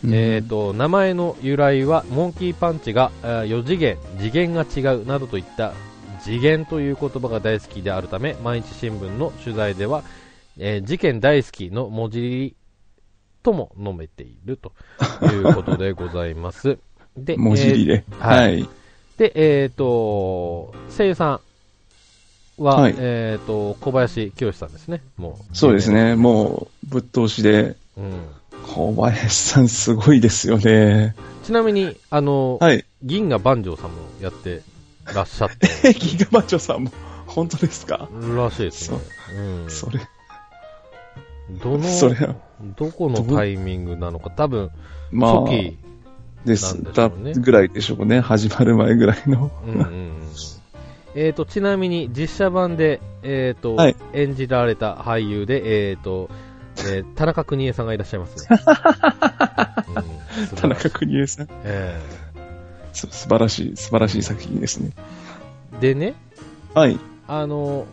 [0.04, 5.72] えー、と名前の由来はモンキーパンチが4次元次元が違うなどといった
[6.22, 10.02] 次元という言葉が大好きであるため毎日新聞の取材では、
[10.56, 12.54] えー事件大好きの文字
[13.42, 14.72] とも述べていると
[15.26, 16.78] いうことでございます。
[17.14, 18.04] で、 文字入れ。
[18.08, 18.68] えーははいい。
[19.18, 21.40] で、えっ、と、声優さん
[22.58, 25.02] は、はいえっ、と、小林清さんですね。
[25.16, 25.56] もう。
[25.56, 25.90] そうです。
[25.90, 26.14] ね。
[26.14, 28.26] もう、ぶっ通しで、うん。
[28.66, 31.14] 小林さんすごいですよね。
[31.42, 32.84] ちなみに、あの、はい。
[33.02, 34.62] 銀河万丈さんもやって
[35.12, 36.90] らっしゃってえ、ギガバチョさんも、
[37.26, 38.08] 本当ですか？
[38.36, 38.98] らしいですね。
[39.36, 39.70] うん。
[39.70, 40.00] それ、
[41.62, 42.36] どの、それは、
[42.76, 44.70] どこのタイミングなのか、多分、
[45.10, 45.78] まあ初、期、
[46.44, 46.74] です。
[46.76, 48.20] なんでしょだぐらいでしょうね。
[48.20, 49.50] 始まる前ぐらいの。
[49.66, 50.12] うんうんうん。
[51.14, 56.28] えっ、と、ちなみに実写版で、えっ、と、はい演じられた俳優で、えっ、と、
[56.78, 58.58] えー田中邦衛さんがいらっしゃいますね。
[60.50, 61.48] うん、田中邦衛さん。
[61.64, 62.00] え
[62.92, 64.90] す素晴らしい、素晴らしい作品ですね。
[65.76, 66.14] ーでね、
[66.74, 66.98] はい。
[67.28, 67.86] あの、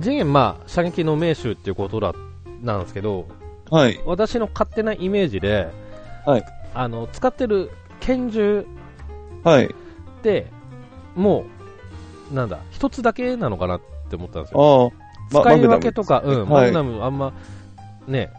[0.00, 2.14] 次元、まあ、射撃の名手っていうことだ、
[2.62, 3.26] なんですけど、
[3.70, 4.00] はい。
[4.04, 5.68] 私の勝手なイメージで、
[6.26, 6.44] はい。
[6.74, 7.70] あの、使ってる
[8.00, 8.66] 拳銃
[9.44, 9.66] はい。
[9.66, 9.68] っ
[10.22, 10.46] て、
[11.14, 11.61] もう、
[12.32, 13.80] なんだ、一つだけなのかなっ
[14.10, 14.92] て思ったんですよ。
[15.32, 17.32] ああ、使い分けとか、うん、マはいグナムあんま、
[18.06, 18.30] ね、はい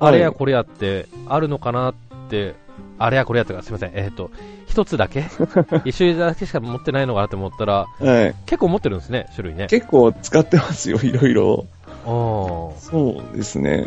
[0.00, 1.94] あれやこれやってあるのかなっ
[2.28, 2.54] て
[2.98, 4.30] あれやこれやとか、すいません、えっ、と、
[4.66, 5.24] 一つだけ？
[5.84, 8.34] 一種類だけしか持ってないのかなと思ったら、はい。
[8.46, 9.66] 結構持ってるんですね、種類ね。
[9.68, 11.66] 結構使ってますよ、いろいろ。
[12.04, 13.86] あーそうですね。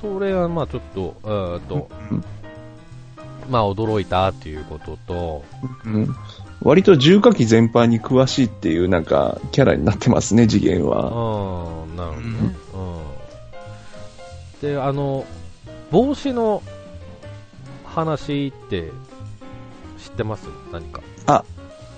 [0.00, 2.24] それはまあちょっと、えーと、うん
[3.50, 5.44] まあ驚いたっていうことと、
[5.84, 6.14] うん
[6.62, 11.84] 割と重火器全般に詳しいっていうなんかキャラになってますね、次元うは。
[11.86, 12.56] ん、なるほどね。
[14.62, 14.72] うん。
[14.72, 15.24] で、あの、
[15.90, 16.62] 帽子の
[17.84, 18.90] 話って
[19.98, 20.48] 知ってます？
[20.72, 21.00] 何か。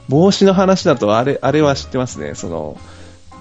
[0.09, 2.35] 帽子の話だとあれ、あれは知ってますね。
[2.35, 2.77] その、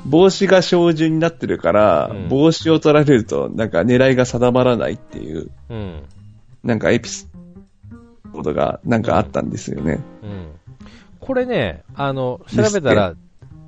[0.06, 6.04] 帽子が照準になってるから、うん帽子を取られるとなんか狙いが定まらないっていう、うん。
[6.64, 10.00] なんかエピソードがなんかあったんですよね。
[10.22, 10.59] うん。
[11.20, 13.16] これね、あの、調べたら、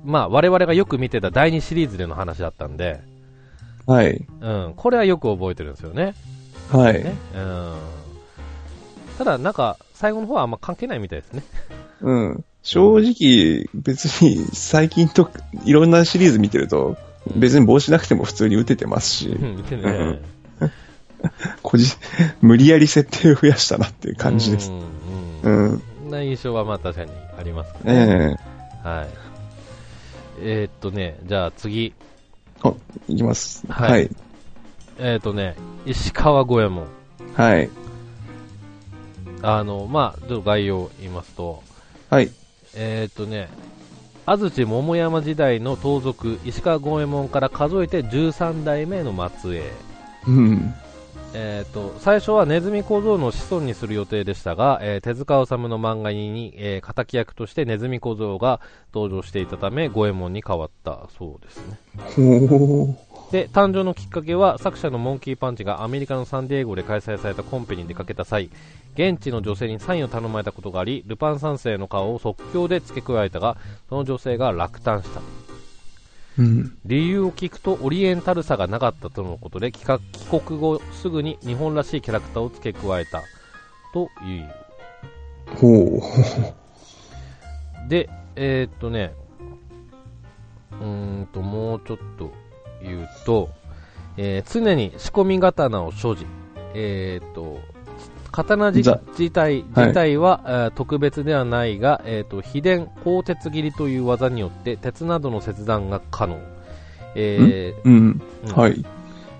[0.04, 3.00] まあ我々がよく見てた第2シリーズでの話だったんで、
[3.86, 4.24] はい。
[4.40, 6.14] うん、これはよく覚えてるんですよね。
[6.70, 7.04] はい。
[7.04, 7.14] ね。
[7.34, 7.76] うん。
[9.18, 11.42] ただ、なんか、最後の方はあんま関係ないみたいですね。
[12.00, 12.44] うん。
[12.62, 15.30] 正直、別に最近と
[15.64, 16.96] いろんなシリーズ見てると、
[17.36, 20.20] 別に帽子なくても普通に打ててますし、うん、見てね。
[21.62, 21.86] こじ、
[22.40, 24.70] 無理やり設定を増やしたなっていう感じです。
[24.70, 24.74] う。
[24.74, 25.70] うんん。
[25.70, 25.78] うん。
[25.78, 28.36] そんな印象はまあ確かにありますね。
[28.84, 29.08] えはい。
[30.40, 31.86] えー、っとね、じゃあ次。
[31.86, 31.92] え
[32.62, 32.72] あ、
[33.08, 33.64] いきます。
[33.68, 34.10] はいはい。
[34.98, 36.86] えー、っとね、石川五右衛門。
[37.34, 37.70] はい。
[39.42, 41.62] あの、まあ、ちょっと概要を言いますと、
[42.08, 42.30] はい。
[42.74, 43.48] えー、っとね、
[44.24, 49.62] 安土桃山時代の盗賊、石川五右衛門から数えて13代目の末裔。
[50.28, 50.74] うん。
[51.34, 58.60] えー、と最初はネズミ小僧の子孫にする予定でしたが、えー手塚治虫の漫画に、えー敵役としてネズミ小僧が
[58.94, 61.78] 登場していたため五右衛門に変わったそうですね。
[63.32, 68.50] で誕生のきっかけは作者のモンキーパンチがアメリカのサンディエゴで開催されたコンペに出かけた際
[68.94, 73.56] 現地の女性にサインを頼まれたことがありルパン三世の顔を即興で付け加えたが
[73.88, 75.22] その女性が落胆した
[76.38, 76.78] うん。
[76.84, 79.98] 理由を聞くとオリエンタルさがなかったとのことで帰国
[80.58, 83.22] 後すぐに日本らしいキャラクターを付け加えた
[83.92, 84.62] という
[85.56, 86.00] ほう。
[87.88, 89.12] でえー、っとね
[90.80, 92.32] うーんともうちょっと
[92.82, 93.50] 言うと、
[94.16, 96.26] えー常に仕込み刀を所持
[96.74, 97.60] えー、っと
[98.32, 98.82] 刀自
[99.30, 99.64] 体はい。
[99.76, 106.38] 自体は、えー特別ではないが、えー、と秘伝鋼鉄切りという技によって鉄などの切断が可能、
[107.14, 108.20] えーうん？
[108.46, 108.84] うんはい。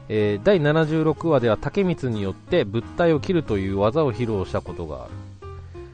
[0.09, 5.11] えー第76話では竹光によって物体を切るという技を披露したことがある、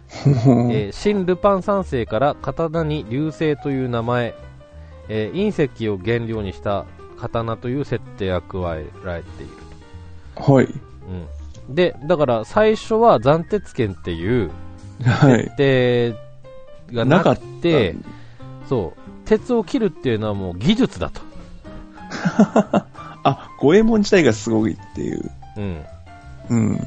[0.73, 4.35] えー新ルパン三世から刀に流星という名前、
[5.09, 6.85] えー隕石を原料にした
[7.21, 9.53] 刀という設定が加えられている
[10.37, 10.67] はい。
[10.67, 11.27] と、うん、
[11.69, 14.51] でだから最初は斬鉄剣っていう
[15.05, 15.57] はい設。
[15.57, 16.15] 定
[16.93, 17.95] がなくなかって
[18.69, 21.21] そう鉄を切るっていうのはもう技術だと、
[23.23, 25.31] あ、五右衛門自体がすごいっていう。
[25.59, 25.85] うん、
[26.49, 26.87] うん。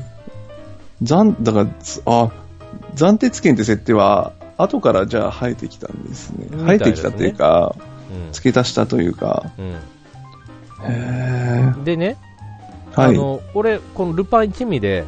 [1.03, 2.31] 残、だから、つあ、
[2.95, 6.47] 暫定剣って設定は、後からじゃあ生えてきたんですね。
[6.49, 7.91] すねえてきたっていうか、うん
[8.33, 9.51] 付け足したというか。
[9.57, 9.75] うん
[10.83, 12.30] へでね、ー
[12.95, 13.09] はい。
[13.09, 15.05] あの俺このルパン一味で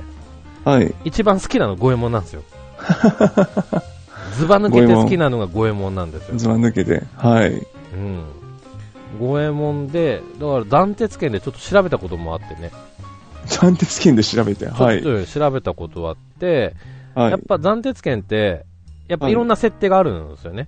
[0.63, 0.93] はい。
[1.03, 2.43] 一番好きなの五右衛門なんですよ
[4.35, 7.03] ズバ抜けて好きなのが五右衛門なんですよ、ずば抜けて。
[7.15, 7.51] はい。
[7.51, 8.23] うん、
[9.19, 12.71] 五右衛門でだから断鉄剣でちょっと調べたこともあってね、
[13.45, 14.67] 暫定剣で調べて。
[14.67, 15.03] はい。
[15.03, 16.73] ちょっと調べたことあって、
[17.13, 17.31] はい。
[17.31, 18.65] やっぱ断鉄剣って
[19.07, 20.67] やっぱはいいろんな設定があるんですよね、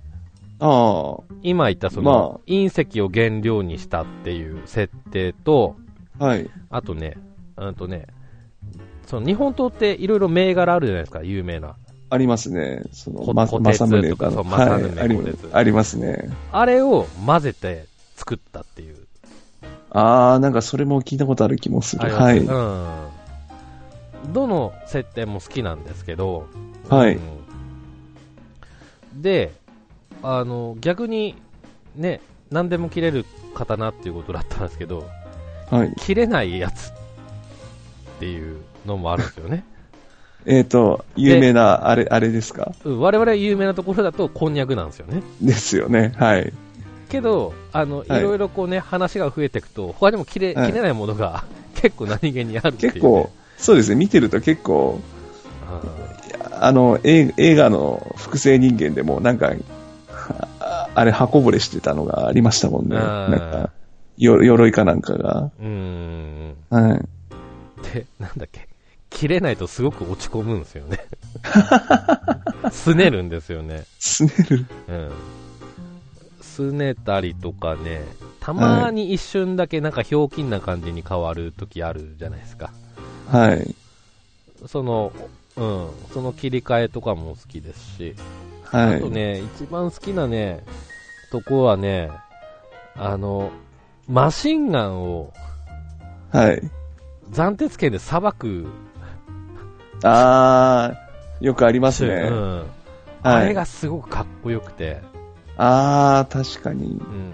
[0.60, 5.85] あ今言ったそまの、隕石を原料にしたっていう設定とあ、
[6.18, 6.48] はい。
[6.70, 7.16] あとね
[7.56, 8.06] うんとね
[9.06, 11.76] その日本刀っていろいろ銘柄あるじゃないですか有名な
[12.08, 12.82] ありますね。
[12.92, 14.02] その、こま、とかそうは
[14.78, 14.82] い。
[14.82, 16.30] 政宗ありますね。
[16.52, 18.96] あれを混ぜて作ったっていう
[19.90, 22.12] ああ、なんかそれも聞いたことある気もする。
[22.12, 22.38] はい。
[22.38, 24.32] うん。
[24.32, 26.46] どの設定も好きなんですけど、
[26.88, 27.46] はいうん
[29.14, 29.54] で、
[30.22, 31.36] あの、逆に、
[31.94, 35.08] ね、何でも切れる刀っていうことだったんですけど、
[35.70, 35.92] はい。
[35.96, 36.92] 切れないやつっ
[38.20, 39.64] ていうのもあるんですよね。
[40.46, 42.72] えっ、と、有名な、あれ、あれですか？
[42.84, 45.22] うん我々有名なところだとこんにゃくなんですよね。
[45.42, 46.12] ですよね。
[46.16, 46.52] はい。
[47.08, 51.44] けど、あの、いはいろいろこうね、話が増えていくと、他にも切れ、はい切れないものが
[51.74, 52.92] 結構何気にあるっていう、ね。
[52.94, 53.96] 結構、そうですね。
[53.96, 55.00] 見てると結構、
[55.68, 59.52] ああの、映映画の複製人間でも、なんか、
[60.60, 62.96] ああれ、箱ぼれしてたのがありましたもんね。
[62.96, 63.70] なんか、
[64.16, 65.50] よ鎧かなんかが。
[65.60, 66.56] ーうーん。
[66.70, 67.00] はい。
[67.94, 68.68] で、なんだっけ、
[69.10, 70.98] 切れないとすごく落ち込むんですよね。
[72.70, 73.84] すねるんですよね。
[73.98, 74.66] すねる。
[74.88, 75.12] うん。
[76.40, 78.02] すねたりとかね、
[78.40, 82.72] たまに一瞬だけなんかひょうきんな感じに変わる時あるじゃないですか。
[83.28, 83.74] はい。
[84.66, 85.12] その、
[85.56, 88.14] うん、その切り替えとかも好きですし、
[88.64, 89.10] はいあと。
[89.10, 90.64] ね、一番好きなね、
[91.30, 92.10] とこはね、
[92.94, 93.50] あの、
[94.08, 95.32] マシンガンを
[96.32, 96.62] はい。
[97.32, 98.66] 暫定剣で裁く
[100.02, 102.28] あー、よくありますうね。
[102.28, 102.62] ん。
[103.22, 103.48] あはい。
[103.48, 105.00] れがすごくかっこよくて、
[105.56, 106.86] あー、確かに。
[106.86, 107.32] うん。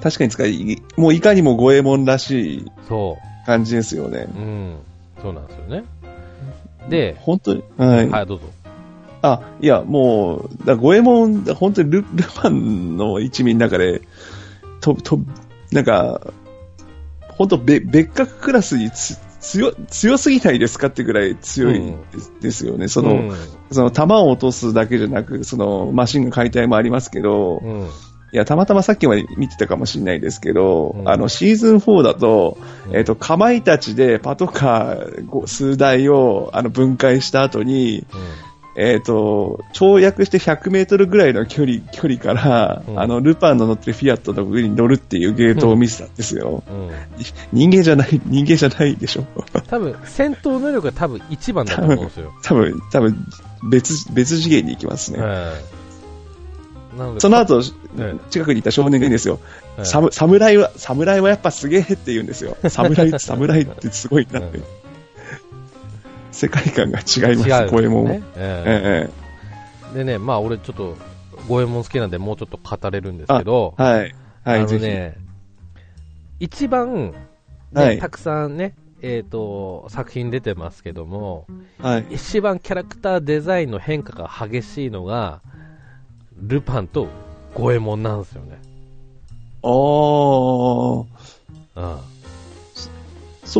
[0.00, 3.16] 確かに使い、もういかにも五右衛門らしいそ
[3.46, 4.38] 感じですよねう。。
[4.38, 4.76] うん。
[5.22, 5.84] そうなんですよね。
[6.88, 8.08] で、本当に、はい。
[8.08, 8.46] はい、どうぞ。
[9.22, 14.02] あ、いや、もう、だ五右衛門、本当にルルパンの一味の中で、
[14.80, 15.18] と、と、
[15.74, 16.20] なんか、
[17.28, 21.94] 本当べ別格クラスにつ強、強すぎないですかってぐらい強い
[22.40, 22.88] です,、よね。
[22.88, 23.32] その、うん、
[23.70, 27.88] その弾を落とすだけじゃなく、そのマシンの解体もありますけど、うん。
[28.32, 31.08] いや、たまたまさっきまで見てたかもしれないですけど、うん。
[31.08, 32.56] あの、シーズン4だと、
[32.88, 32.96] うん。
[32.96, 38.06] えっ、と、かまいたちでパトカーご数台を、あの、分解した後に、
[38.76, 46.64] えっ、と、跳躍して100メートルぐらいの距離、距離から、うんあの、ルパンの乗ってるフィアットの上に乗るっていうゲートを見せたんですよ。
[46.68, 46.88] うん。
[46.88, 46.92] うん。
[47.52, 49.26] 人間じゃない、人間じゃないでしょ。
[49.68, 52.32] 多分、戦闘能力が多分一番だと思うんですよ。
[52.42, 53.16] 多分、多分、
[53.70, 55.20] 別、別次元に行きますね。
[57.18, 57.62] その後、
[57.98, 59.40] え近くにいた少年が言うんですよ。
[59.82, 62.56] 侍は、侍はやっぱすげえって言うんですよ。
[62.68, 64.64] 侍、侍ってすごいなってうん。
[66.34, 68.10] 世界観が違います、五右衛門。
[68.10, 69.10] ええ
[69.92, 70.96] えでね、まあ俺ちょっと、
[71.48, 74.00] 五右衛門好きなんでもうちょっと語れるんですけどえ、はい。
[74.02, 74.08] は
[74.44, 74.84] あい、ぜひ。
[74.84, 75.16] のね、
[76.40, 77.12] 一番、
[77.72, 81.46] ねはいたくさんね、えっ、と、作品出てますけども、
[81.78, 82.06] はい。
[82.10, 85.40] 一番キャラクターデザインの変化が激しいのが、
[86.36, 87.06] ルパンと
[87.54, 88.58] 五右衛門なんですよね。
[89.62, 92.13] おー。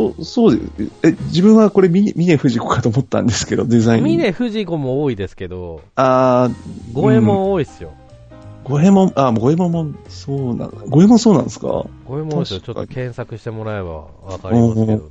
[0.01, 0.13] うん。
[0.13, 0.61] そう、そうで、
[1.03, 4.03] え、自分はこれ、峰峰藤子かと思ったんですけど、デザイン。
[4.03, 7.91] 峰不二子も多いですけど、あー、五右衛門多いっすよ。
[8.63, 10.71] 五右衛門、あ、五右衛門も、そうなの。
[10.87, 11.67] 五右衛門そうなんですか？
[12.05, 12.59] 五右衛門ですよ。
[12.61, 13.89] ちょっと検索してもらえば
[14.23, 15.09] わかりますけど、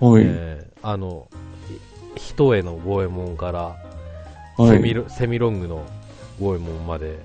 [0.00, 0.22] はい。
[0.26, 1.28] えーあの、
[1.70, 3.76] い一重の五右衛門から、
[4.56, 4.76] はい。
[4.76, 5.84] セミロセミロングの
[6.40, 7.18] 五右衛門まで、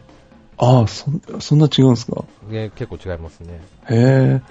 [0.64, 2.24] あー、そん、そんな違うんですか？
[2.48, 3.60] ね、結構違いますね。
[3.90, 4.42] へえ。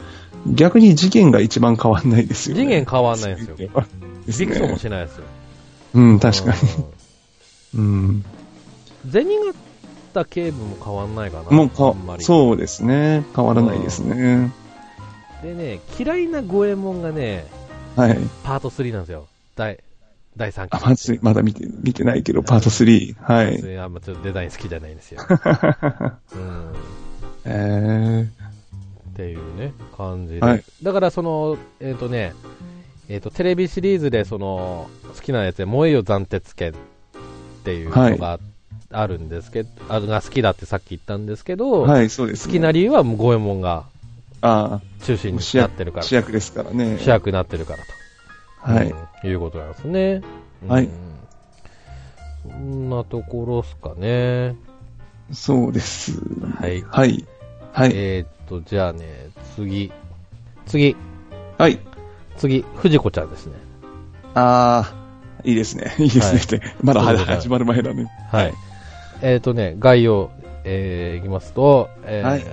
[0.47, 2.63] 逆に次元が一番変わんないですよね。
[2.65, 3.57] 次元変わんないんですよ。
[3.57, 4.79] ビクソンもね。
[4.79, 5.25] しないですよ。
[5.95, 6.59] うん、確かに。
[7.77, 8.25] うん。
[9.05, 9.13] うん。
[9.13, 9.27] 銭
[10.13, 11.51] 形警部も変わんないかな。
[11.51, 11.95] もうか。
[12.19, 13.25] そうですね。
[13.37, 14.53] 変わらないですね。
[15.45, 17.47] でね、嫌いな五右衛門がね、
[17.95, 18.19] はい。
[18.43, 19.27] パート3なんですよ。
[19.55, 19.79] 第、
[20.37, 20.69] 第3期。
[20.71, 23.15] あ、まず、まだ見て、見てないけど、パート3。
[23.21, 23.61] はい。
[23.61, 25.21] いや、まあちょっとデザイン好きじゃないんですよ。
[26.35, 26.75] うん。
[27.45, 28.29] え
[29.11, 30.41] っていうね、感じで。
[30.41, 32.33] はいだからその、えっ、とね、
[33.09, 36.75] えっ、と、テレビシリーズでその、好きなやつで、燃えよ斬鉄剣っ
[37.65, 38.39] ていうのが
[38.93, 43.85] あるんですけど、あのが好きだってさっき言ったんですけど、ー、はい、そうです、好きな理由は五右衛門が
[44.43, 46.05] あ中心になってるから。
[46.05, 46.99] あ、主役ですからね。
[46.99, 48.00] 主役になってるからと。
[48.63, 48.91] はい。
[48.91, 50.23] うんいうことなんですね。
[50.67, 50.91] はいうん
[52.43, 54.57] そんなところっすかね。
[55.33, 56.19] そうです。
[56.59, 57.27] はいはい。
[57.73, 57.93] はい。
[57.95, 59.93] えー、っと、じゃあね、次。
[60.67, 60.97] 次。
[61.59, 61.79] はい。
[62.37, 63.53] 次、藤子ちゃんですね。
[64.35, 65.95] あー、いいですね。
[66.01, 66.63] いいですねって。
[66.83, 68.07] まだそうですね始まる前だね。
[68.31, 68.55] はい。
[69.21, 70.31] えーっとね、概要、
[70.65, 72.45] えー、いきますと、えーはい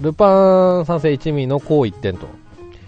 [0.00, 2.26] ルパン三世一味のこう一点と。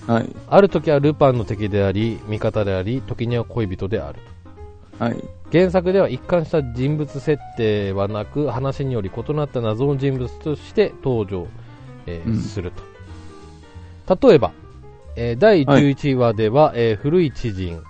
[0.07, 0.28] はい。
[0.48, 4.18] ある時はルパンの敵であり、味方であり、時には恋人である。
[4.98, 5.16] はい。
[5.53, 11.46] 原作では一貫した人物設定はなく、話により異なった謎の人物として登場、
[12.07, 12.72] えーうんする
[14.07, 14.28] と。
[14.28, 14.53] 例えば、
[15.14, 17.80] えー第11話では、えー古い知人、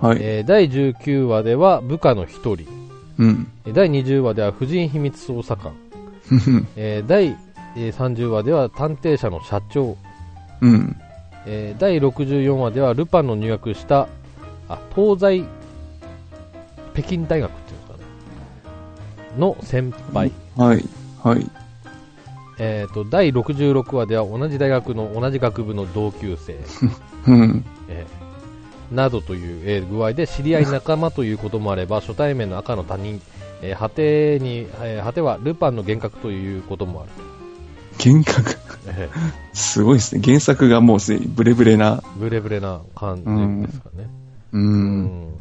[0.00, 0.18] はい。
[0.20, 2.66] えー第19話では部下の一人、
[3.18, 3.46] うん。
[3.64, 5.72] えー第20話では婦人秘密捜査官、
[6.76, 7.36] えー第
[7.76, 9.96] えー30話では探偵社の社長、
[10.60, 10.96] うん。
[11.46, 14.08] えー第64話ではルパンの入学した
[14.68, 15.44] あ東西
[16.94, 20.84] 北京大学っていうんですかねの先輩、はい。
[21.22, 21.46] はい。
[22.58, 26.58] えー、と第66話では同じ大学の同じ学部の同級生、
[27.28, 27.64] うん。
[27.88, 28.26] えー
[28.94, 33.20] などという、えー具合で知り合い仲間ということもあれば初対面の赤の他人、
[33.60, 37.10] えー果てに、えー果てはルパンの幻覚ということもある、
[37.98, 38.56] 幻覚。
[38.88, 39.08] え
[39.52, 40.22] すごいですね。
[40.22, 41.98] 原作がもうすでにブレブレな。
[41.98, 44.08] ーブレブレな感じですかね、
[44.52, 44.58] う。
[44.58, 45.34] うんん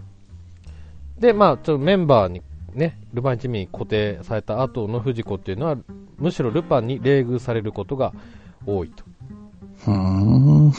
[1.20, 2.42] で、まあ、ちょっとメンバーに
[2.74, 5.78] ね、ルパン一味に固定された後の藤子っていうのは、
[6.18, 8.14] むしろルパンに冷遇されることが
[8.66, 9.04] 多いと。
[9.88, 10.66] うーん。
[10.68, 10.72] うん。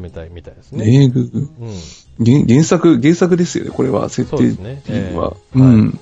[0.00, 0.84] 冷たいみたいですね。
[0.86, 1.20] 英語。
[1.20, 1.28] うん。
[2.24, 4.82] 原原作、原作ですよね、これは、設定そうですね。
[4.88, 6.00] えーうん。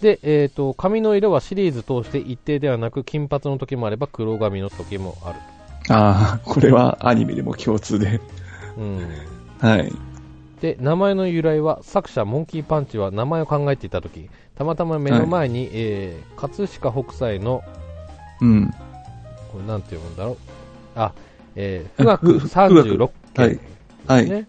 [0.00, 5.38] で、えっ、と、髪の色はシリーズ通して一定ではなく、金髪の時もあれば黒髪の時もある。
[5.88, 8.20] ああ、これはアニメでも共通で。
[8.78, 9.08] うん。
[9.58, 9.92] はい。
[10.60, 17.62] で、名前の由来は、作者モンキーパンチは名前を考えていた時、たまたま目の前に、えー、葛飾北斎の、
[18.40, 18.70] うん。
[19.52, 20.36] これなんて読むんだろう。
[20.94, 21.12] あ、
[21.56, 23.60] えー、富岳36はい件、
[24.06, 24.30] はい。
[24.30, 24.46] ね、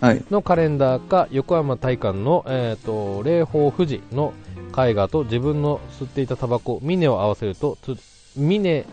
[0.00, 0.24] はい。
[0.30, 4.32] のカレンダーか、横山大観の、えっ、と、霊峰富士の
[4.76, 7.96] 絵画と自分の吸っていたタバコ、ミネを合わせると、つ
[8.36, 8.84] ミネ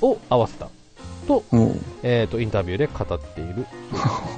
[0.00, 0.68] を合わせた。
[1.26, 3.66] と、おうえっ、と、インタビューで語っている。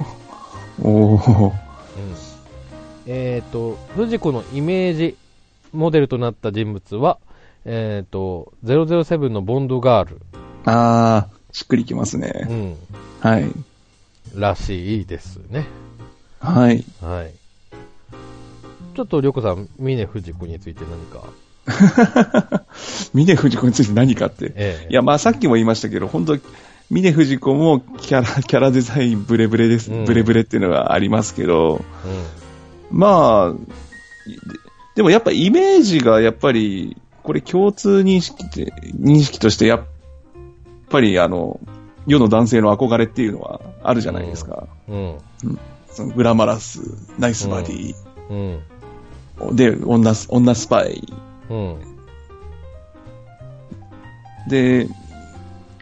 [0.81, 1.53] おーうん。
[3.05, 5.17] えっ、と、藤子のイメージ
[5.73, 7.19] モデルとなった人物は、
[7.65, 10.19] えっ、と、007のボンドガール、
[10.65, 12.29] ああ、しっくりきますうね。
[12.49, 12.77] ん、
[13.19, 13.51] はい。
[14.35, 15.65] らしいですね。
[16.39, 16.83] はい。
[17.01, 17.40] はい。
[18.91, 21.29] ちょっと、りょうこさん、峰藤子について何か？
[23.13, 24.51] 峰藤子について何かって。
[24.55, 26.37] ええいや、まあさっきも言いましたけど、本当
[26.89, 29.91] 峰藤子もキャラ、 キャラデザインブレブレです。
[29.91, 33.57] うんブレブレっていうのがありますけど、うまあ、で
[34.95, 39.81] でもやっぱイメージがやっぱり、これ共通認識って、認識としてやっ
[40.89, 41.59] ぱりあの、
[42.07, 44.67] 世の男性の憧れっていうのはあるじゃないですか。
[44.89, 44.93] ん。
[44.93, 45.17] うん。
[45.89, 46.81] そのグラマラス、
[47.19, 47.95] ナイスバディ、
[48.29, 48.59] うん。
[49.53, 51.01] で、女、女スパイ。
[51.49, 51.77] うん。
[54.47, 54.87] で、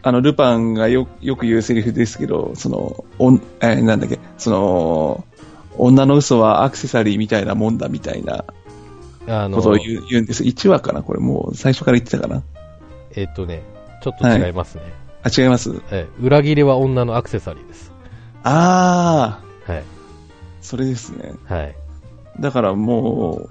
[0.02, 5.24] あの、ルパンがよよく言うセリフですけど、その、おんえーなんだっけ、その、
[5.76, 8.44] 女の嘘はアクセサリーみたいなもんだみたいな
[9.26, 10.42] あのことを言う言うんです。
[10.42, 12.42] 1話かなこれもう最初から言ってたかな
[13.14, 13.62] えっ、とね、
[14.02, 14.82] ちょっと違いますね。
[15.22, 15.70] あ、違います？
[15.90, 17.92] ええ裏切りは女のアクセサリーです。
[18.42, 19.84] あー、はい。
[20.60, 21.32] それですね。
[21.46, 21.74] はい。
[22.40, 23.48] だからも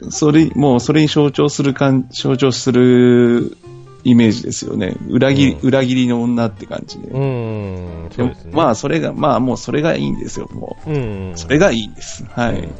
[0.00, 3.56] う、それ、もうそれに象徴するかん、象徴する
[4.04, 4.96] イメージですよね。
[5.08, 7.08] 裏切り、うん裏切りの女って感じで。
[7.08, 8.52] うーん、そうですね。
[8.54, 11.36] まあ、それが、まあ、もうそれがいいんですよ、もうん、うんう。。
[11.36, 12.24] それがいいんです。
[12.30, 12.58] はい。
[12.60, 12.70] う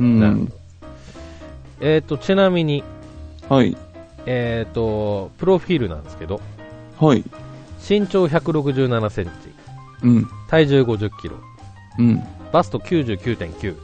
[0.00, 0.52] うん
[1.80, 2.82] えっ、と、ちなみに、
[3.48, 3.76] はい。
[4.26, 6.40] えっ、と、プロフィールなんですけど、
[6.98, 7.22] はい。
[7.88, 9.30] 身長167センチ、
[10.02, 10.26] うん。
[10.48, 11.36] 体重50キロ、
[11.98, 12.22] うん。
[12.52, 13.76] バスト99.9、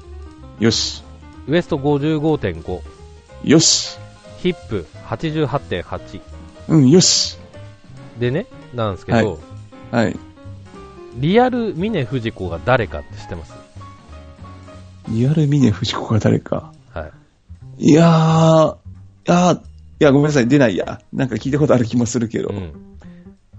[0.59, 1.03] よし。
[1.47, 2.81] ウエスト55.5、
[3.45, 3.99] よし。
[4.39, 6.21] ヒップ88.8。
[6.69, 7.39] うん、よし。
[8.19, 9.41] でね、なんですけど、
[9.91, 10.17] はい。
[11.17, 13.55] リアル峰藤子が誰かって知ってます？
[15.09, 16.73] リアル峰藤子が誰か。
[16.93, 17.07] は
[17.79, 17.91] い。
[17.91, 18.79] いやー、い
[19.27, 19.61] やー、い
[19.99, 21.01] や、ごめんなさい、出ないや。
[21.13, 22.49] なんか聞いたことある気もするけど。
[22.49, 22.73] うん。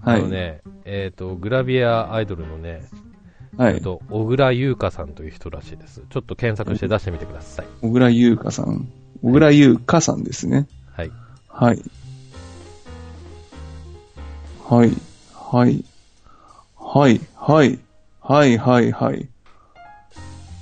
[0.02, 0.20] はい。
[0.20, 2.88] あのね、えっ、と、グラビアアイドルのね、
[3.56, 3.80] はい。
[3.80, 6.02] と、小倉優香さんという人らしいです。
[6.10, 7.66] ちょっと検索して出してみてください。
[7.80, 8.88] 小倉優香さん。
[9.22, 10.66] 小倉優香さんですね。
[10.92, 11.12] はい。
[11.48, 11.82] はい。
[14.62, 14.92] はい。
[15.32, 15.84] はい。
[16.76, 17.20] はい。
[17.34, 17.80] はい。
[18.20, 18.58] はい。
[18.58, 18.92] はい。
[18.92, 19.28] はい。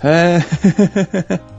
[0.05, 1.41] へー。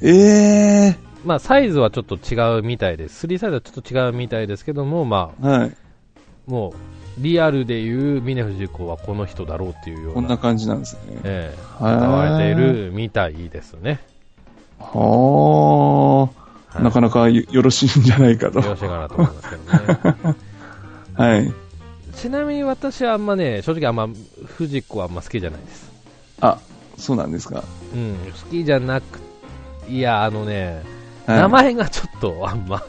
[0.00, 3.26] えまあ、サイズはちょっと違うみたいです。
[3.26, 5.48] 3サイズはちょっと違うみたいですけども、まー。
[5.48, 5.70] はい。
[5.70, 6.72] あ、もう、
[7.18, 11.20] リアルでいう峰藤子はこの人だろうっていうような、こんな感じなんですね。
[11.24, 14.00] ええはい歌われているみたいですね。
[14.78, 16.28] は
[16.72, 18.60] あ、はいなかなかよよろしいんじゃないかと。
[18.60, 20.34] よろしいかなと思いますけどね。
[21.16, 21.52] はい。
[22.14, 24.08] ちなみに私はあんまね、正直あんま、
[24.44, 25.90] 藤子はあんま好きじゃないです。
[26.40, 26.58] あ、
[26.96, 27.64] そうなんですか。
[27.94, 29.20] うん、好きじゃなく、
[29.88, 30.82] いや、あのね、
[31.26, 32.82] はい名前がちょっとあんま、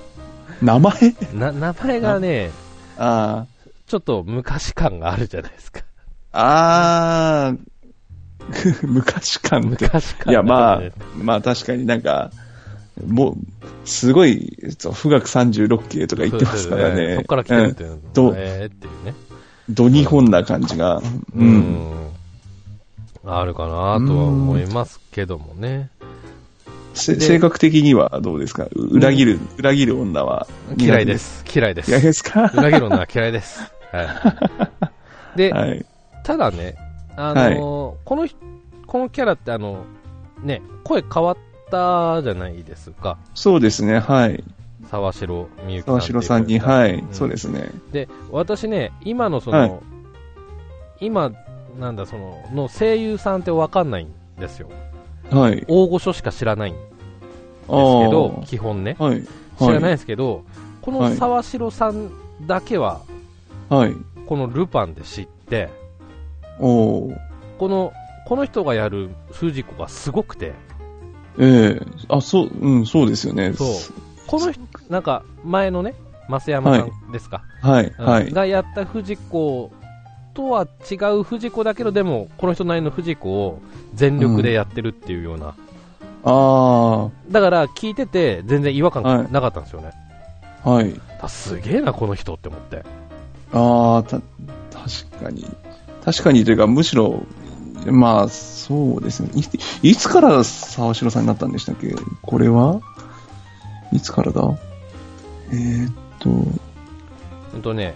[0.61, 0.93] 名前？
[1.33, 2.51] な、名前がね、
[2.97, 3.45] あ
[3.89, 5.81] ちょっと昔感があるじゃないですか。
[6.31, 9.85] あ、あー、 昔感って。
[9.85, 12.31] 昔感いや、まあね、まあ確かになんか、
[13.07, 13.35] もう、
[13.85, 17.15] すごい、そう富岳36系とか言ってますからね。
[17.15, 19.13] そっから来てるっていうの、うんどえーっていうね。
[19.69, 20.97] ド日本な感じが。
[20.97, 21.03] う。
[21.35, 22.09] うんん。
[23.25, 25.89] あるかなとは思いますけどもね。
[26.93, 28.67] 性格的にはどうですか？
[28.73, 31.17] 裏切る、裏切る女は嫌いで。
[31.17, 31.43] す。
[31.53, 31.89] 嫌いです。
[31.91, 32.51] 嫌いですか？
[32.53, 33.61] 裏切るのは嫌いです。
[33.91, 34.03] は
[35.35, 35.37] い。
[35.37, 35.85] で、はい。
[36.23, 36.75] ただね、
[37.15, 38.37] あのーこの人、
[38.85, 39.83] このキャラってあの、
[40.43, 41.37] ね、声変わっ
[41.69, 43.17] たじゃないですか。
[43.33, 44.43] そうですね、はい。
[44.89, 47.69] 沢城みゆきさん沢城さんに、はい、んそうですね。
[47.91, 49.71] で、私ね、今のその、はい
[51.01, 51.31] 今
[51.79, 54.69] なんだ、その、の声優さんってわかんないんですよ。
[55.31, 55.63] はい。
[55.67, 56.87] 大御所しか知らないんです
[57.67, 57.75] けあ
[58.09, 58.97] ど、基本ね。
[58.99, 59.23] ーはい。
[59.57, 59.89] 知らないんい。
[59.91, 60.43] ですけど、
[60.81, 62.09] このはい沢城さん
[62.45, 63.01] だけは、
[63.69, 63.95] はい。
[64.25, 65.69] このルパンで知って、
[66.59, 67.17] おー
[67.57, 67.93] この、
[68.25, 70.53] この人がやる藤子がすごくて、
[71.39, 73.53] ええあ、そう、うん、そうですよね。
[73.53, 73.67] そう。
[74.27, 75.95] この人、なんか、前のね、
[76.29, 77.43] 増山さんですか。
[77.61, 78.31] はい、うんはい。
[78.31, 79.71] がやった藤子
[80.33, 83.61] とは違う藤子だけど、でも、この人なりの藤子を
[83.93, 85.55] 全力でやってるっていうような。
[86.23, 89.91] あだから、聞いてて、全然違和感なかったんですよね。
[90.63, 90.93] あ、はい。
[91.21, 92.83] あすげえな、この人って思って。
[93.51, 94.21] ああ、た、
[94.71, 95.45] 確かに。
[96.03, 97.23] 確かにというか、むしろ、
[97.85, 99.29] まあ、そうですね。
[99.81, 101.95] いいつから沢城さんになったんでしたっけ？
[102.21, 102.81] これは？
[103.93, 104.41] いつからだ？
[105.51, 107.95] えーっと、ほんとね、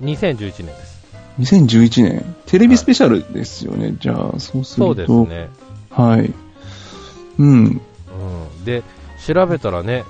[0.00, 1.04] 2011年です。
[1.40, 2.36] 2011年。
[2.46, 3.96] テレビスペシャルですよね。
[3.98, 4.86] じゃあ、そうすると。
[4.86, 5.48] そうですね。
[5.90, 6.32] はい。
[7.38, 7.64] うん。
[7.64, 7.70] う
[8.60, 8.64] ん。
[8.64, 8.84] で、
[9.26, 10.04] 調べたらね、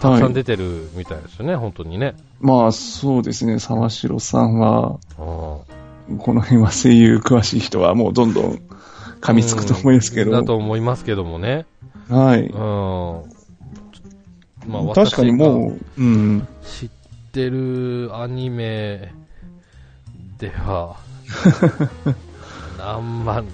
[0.00, 0.20] たくはい。
[0.20, 2.14] さん出てるみたいですよね、本当にね。
[2.40, 3.58] まあ、そうですね。
[3.58, 5.80] 沢城さんは、うん
[6.18, 8.60] この辺は声優詳しい人はもうどんどん
[9.20, 10.32] 噛みつくと思いますけど。
[10.32, 11.66] だと思いますけどもね。
[12.08, 12.46] はい。
[12.46, 12.50] うん。
[14.66, 16.40] まあ、確かに私もう、うん。
[16.40, 16.88] が知っ
[17.32, 19.14] てるアニメ
[20.38, 20.96] では、
[22.80, 23.44] あんま、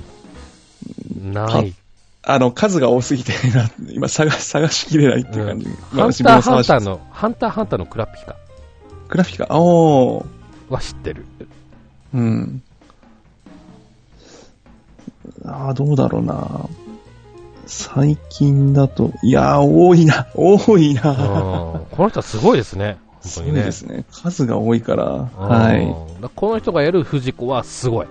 [1.23, 1.75] ない。
[2.23, 5.69] あの、数が多すぎてな、今探し、探しきれないっていう感じ。
[5.69, 8.37] まあハンターハンターの、ハンターハンターのクラピカ
[9.09, 10.27] グラフィカ、おー。
[10.69, 11.25] は知ってる。
[12.15, 12.63] うん。
[15.45, 16.69] ああ、どうだろうな。
[17.67, 20.95] 最近だと、いやー、多いな、多いうん。
[20.95, 21.03] な。
[21.91, 22.97] この人はすごいですね。
[23.23, 23.63] 本そ当にね。
[23.63, 24.05] うですね。
[24.11, 25.95] 数が多いから、うんはい。
[26.21, 28.07] だこの人がやる藤子はすごい。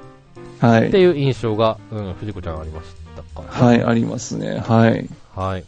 [0.60, 0.88] はい。
[0.88, 4.60] っていう印象が、うん、藤子ちゃんありましたから、はい、ありますね。
[4.60, 5.10] はい。
[5.36, 5.66] はい。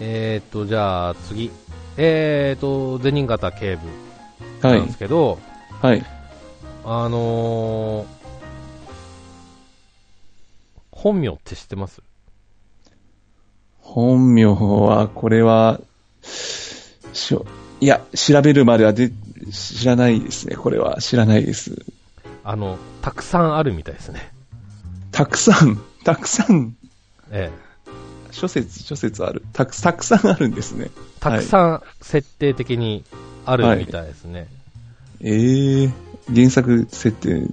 [0.00, 1.50] えーと、じゃあ次。
[1.96, 3.86] えーと、銭形警部
[4.62, 5.38] はないんですけど、
[5.80, 6.04] はい。
[6.84, 8.06] あのー、
[10.92, 12.02] 本名って知ってます？
[13.80, 15.80] 本名は、これは、
[16.22, 17.46] しょ、
[17.80, 19.10] いや、調べるまではで、
[19.52, 20.56] 知らないですね。
[20.56, 21.84] これは、知らないです。
[22.44, 24.32] あの、たくさんあるみたいですね。
[25.12, 26.76] たくさん、たくさん、
[27.30, 27.50] え
[28.36, 29.42] 諸説、諸説ある。
[29.54, 30.90] たく、たくさんあるんですね。
[30.94, 33.02] え、たくさん設定的に
[33.46, 34.46] あるみたいですね。
[35.22, 35.90] ええ
[36.34, 37.46] 原作設定、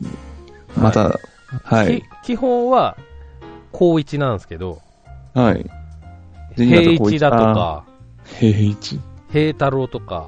[0.78, 1.20] また、
[1.64, 2.02] はい。
[2.24, 2.98] き基本は、
[3.72, 4.82] 高一なんですけど、
[5.34, 5.66] はい。
[6.58, 7.86] 銭平一一だとか、
[8.40, 9.00] 平一。
[9.32, 10.28] 平太郎とか、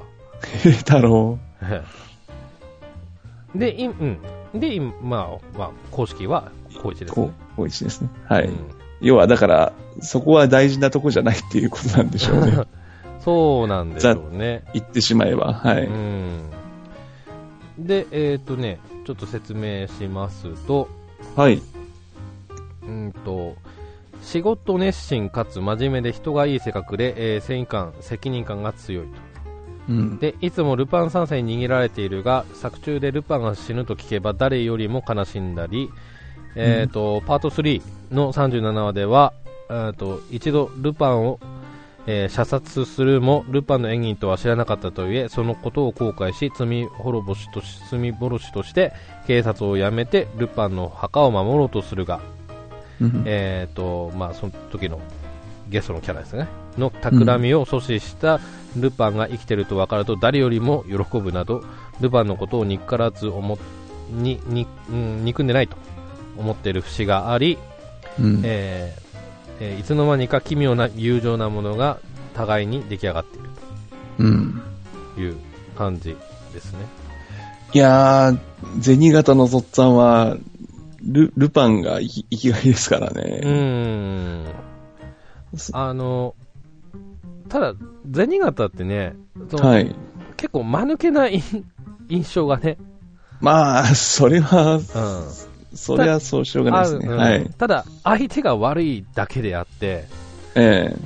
[0.62, 1.38] 平太郎。
[3.54, 4.18] で、いうん。
[4.54, 5.16] で、今ま
[5.54, 6.50] あ、まあ、公式は
[6.82, 7.28] 高一ですこね。
[7.28, 8.08] う、光一ですね。
[8.26, 8.44] はい。
[8.44, 12.52] うん要は、だから、そこは大事なとこじゃないっていうことなんでしょうね。
[13.20, 14.62] そうなんでしょうね。
[14.72, 15.52] 言ってしまえば。
[15.52, 15.86] はうい。
[15.88, 16.50] ん。
[17.78, 20.88] で、えっ、とね、ちょっと説明しますと、
[21.34, 21.60] はい。
[22.82, 23.56] うんと、
[24.22, 29.12] 仕事熱心かつ真面目で人がいい性格で、えー正義感、責任感が強いと。
[29.88, 30.18] うん。
[30.18, 35.90] で、いつもルパン三世に逃げられているが、作中でルパンが死ぬと聞けば誰よりも悲しんだり、
[36.56, 39.32] えっ、と、パート3の37話では、
[39.68, 41.38] えーと一度ルパンを、
[42.06, 48.92] えー射殺するも、ルパンの演技とは知らなかったといえ、そのことを後悔し、罪滅ぼしとし、罪殺しとして、
[49.26, 52.20] 警察を辞めて、ルパンの墓を守ろうとするが、
[53.00, 54.98] うんえっ、と、まあ、その時の
[55.68, 56.48] ゲストのキャラですね。
[56.78, 58.40] の企みを阻止した
[58.76, 61.62] ルパンが生きてると分かると誰よりも喜ぶなど、
[62.00, 63.58] ルパンのことを憎からず思っ
[64.10, 65.76] にに、うん、憎んでないと
[66.38, 67.58] 思っている節があり、
[68.18, 69.02] うんえー
[69.60, 71.98] えーいつの間にか奇妙な友情なものが
[72.34, 73.48] 互いに出来上がっている
[74.18, 74.62] うん。
[75.14, 75.36] という
[75.76, 76.16] 感じ
[76.52, 76.80] ですね。
[77.72, 80.36] いやー、銭形のとっつぁんは、
[81.02, 83.40] ル、ルパンが生き生きがいですからうね。
[83.42, 84.44] ーん。
[85.72, 86.34] あの、
[87.48, 87.74] ただ、
[88.14, 89.14] 銭形ってね、
[89.50, 89.94] そのはい。
[90.36, 91.64] 結構間抜けな印
[92.08, 92.76] 印象がね、
[93.40, 94.82] まあ、それは、うん。
[95.76, 97.08] それはそうしょうがないですね。
[97.08, 97.46] うんはい。
[97.58, 100.04] ただ、相手が悪いだけであって、
[100.54, 100.96] ええ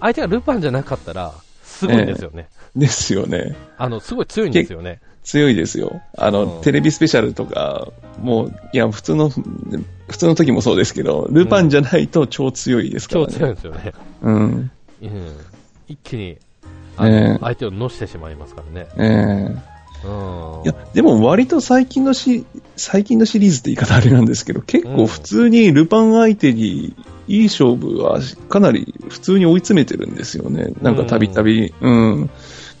[0.00, 1.32] 相手がルパンじゃなかったら、
[1.62, 2.48] すごいんですよね。
[2.74, 3.56] ですよね。
[3.78, 5.00] あの、すごい強いんですよね。
[5.22, 6.02] 強いですよ。
[6.18, 7.88] あの、うんテレビスペシャルとか、
[8.20, 13.38] もう、いや、普通の、普通の時もそうですけど、ルパンじゃないと超強いですから超ね。
[13.38, 13.92] 強いんですよね。
[14.22, 14.70] うん。
[15.02, 15.36] うん。
[15.86, 16.38] 一気に、
[16.96, 18.88] あのええ相手を乗してしまいますからね。
[18.98, 19.62] ええうん。
[20.64, 22.44] いや、でも割と最近のし、
[22.76, 26.94] 最近のシリーズって言い方あれなんですけど、結構普通にルパン相手に
[27.28, 30.72] いい勝負はかなり普通に追い詰めてるんですよね。
[30.82, 31.72] なんかたびたび。
[31.80, 32.30] うん。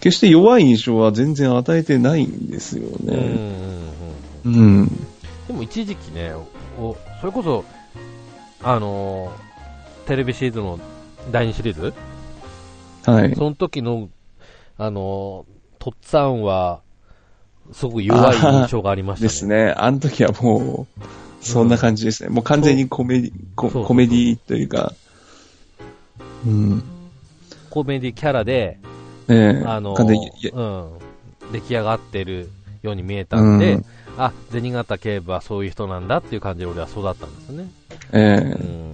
[0.00, 3.82] 決して弱い印象は全然与えてないんですようんうんね。
[4.44, 5.06] うんうん。
[5.46, 6.34] でも一時期ね、
[6.76, 7.64] おそれこそ、
[8.62, 9.52] あのー
[10.08, 10.80] テレビシリーズの
[11.30, 11.94] 第2シリーズ？
[13.08, 13.36] はい。
[13.36, 14.08] その時の、
[14.76, 16.81] あのーとっつぁんは、
[17.72, 19.28] すごく弱い印象がありましたね。
[19.28, 19.74] ですね。
[19.76, 21.02] あの時はもう、
[21.44, 22.30] そんな感じですね。
[22.30, 24.92] もう完全にコメディ、コメディというか、
[26.46, 26.82] うん。
[27.70, 28.78] コメディキャラで、
[29.28, 32.50] ええあのうん、出来上がってる
[32.82, 33.84] ように見えたんで、うん
[34.18, 37.70] あ、銭形警部はそういう人なんだっていう感じで俺は育ったんですよね。
[38.12, 38.92] ええうん。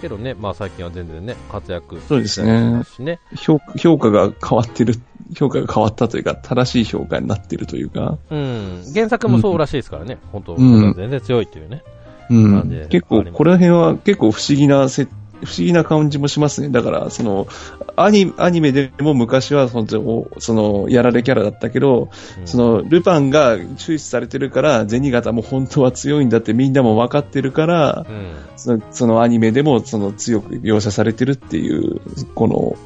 [0.00, 3.18] けどね、まあ最近は全然ね、活躍そうですねしね。
[3.36, 4.94] 評評価が変わってる、
[5.34, 8.82] 評価が変わったというか、正しい評価になってるというか、うん。
[8.94, 10.18] 原作もそうらしいですからね。
[10.32, 11.82] 本当、うん全然強いっていうね。
[12.30, 15.08] うん結構、この辺は結構不思議なせ、
[15.44, 16.68] 不思議な感じもしますね。
[16.68, 17.48] だから、その、
[17.96, 28.34] アニアニメでも昔は本当に、その、やられキャラだったけど、うんその、ルパンが抽出されてるから、銭形も本当は強いんだってみんなも分かってるから、うん。
[28.56, 32.00] そのそのアニメでもその強く描写されてるっていう、
[32.34, 32.76] この、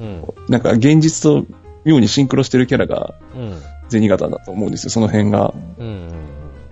[0.00, 0.24] うん。
[0.48, 1.46] なんか現実と
[1.84, 3.62] 妙にシンクロしてるキャラがうん。
[3.88, 5.54] 銭形だと思うんですよ、その辺が。
[5.78, 6.10] うん。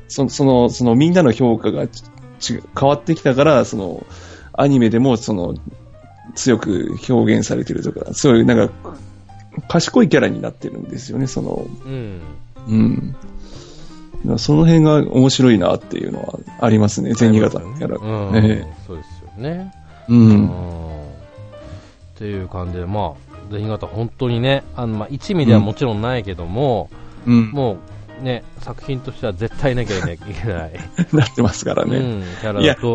[0.08, 1.86] そその、そのみんなの評価が
[2.40, 4.06] 変わってきたから、その、
[4.52, 5.54] アニメでもその、
[6.34, 8.72] 強く表現されてるとか、そういうなんか、
[9.68, 12.20] 賢いキャラになってるんですよね、その、うん。
[12.68, 14.38] うん。
[14.38, 17.96] その辺が面白いなっていうのはありますね、銭形のキャラ。
[17.96, 18.36] うん。
[18.36, 19.72] えそうですよね。
[20.08, 21.01] うん
[22.22, 26.88] ていう感じで、まあ、銭形本当にね、あの、まあ、一味ではもちろんないけども、
[27.26, 27.50] うん。
[27.50, 27.78] も
[28.20, 30.72] う、ね、作品としては絶対なきゃいけない。
[31.12, 31.96] なってますからね。
[31.96, 32.94] うん、キャラと、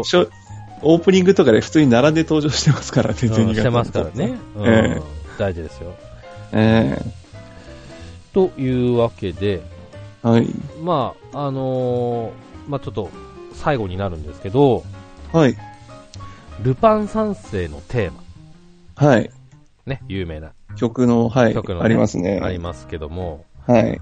[0.82, 4.38] オープニングとかで普通に並んで登場してますからね、うんしてますからね。
[4.56, 5.02] うんえ
[5.38, 5.94] 大事ですよ。
[6.54, 7.02] え
[8.34, 9.62] というわけで、え
[10.28, 10.48] はい。
[10.82, 13.10] まあ、あのーまあちょっと、
[13.54, 14.84] 最後になるんですけど、
[15.34, 15.58] はい。
[16.62, 18.24] ルパン三世のテーマ、
[18.98, 19.30] はい。
[19.86, 21.54] ね、有名な曲の、はい。
[21.54, 22.42] 曲のねありますね。
[22.44, 24.02] ありますけども、はい。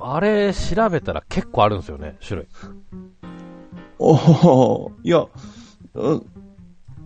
[0.00, 2.48] あれ調べたら結構あるんですよね、種類。
[3.98, 5.20] おおいや、
[5.94, 6.22] う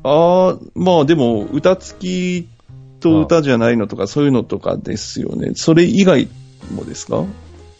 [0.03, 2.01] ああ、まあでも、歌付
[2.45, 2.49] き
[2.99, 5.53] と歌じゃないのとか、そういうのとかですよね。
[5.55, 6.29] それ以外
[6.75, 7.25] もですか？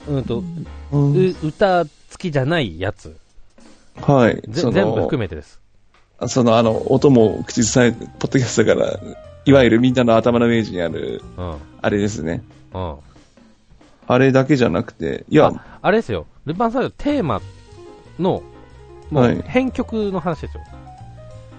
[0.09, 0.45] うんと、
[0.93, 3.17] うんう歌付きじゃないやつ、
[3.97, 4.43] はい。
[4.49, 5.59] 全部含めてです。
[6.27, 9.01] その、あの、音も口ずさえ、ポッドキャストだから、
[9.49, 11.57] いわゆるみんなの頭のイメージにある、うん。
[11.81, 12.43] あれですね。
[12.75, 12.97] うん。
[14.07, 17.41] あれだけじゃなくて、いや、ああれですよ、ルパン三世のテーマ
[18.19, 18.43] の、
[19.11, 20.63] もはいう編曲の話ですよ。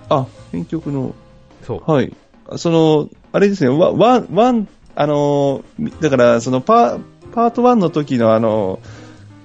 [0.10, 1.16] あ、編曲の、
[1.64, 1.92] そう。
[1.92, 2.16] はい。
[2.58, 5.64] その、あれですね、ワワン、ワン、あの、
[6.00, 7.00] だから、そのパ、
[7.32, 8.80] パート1の時のあの、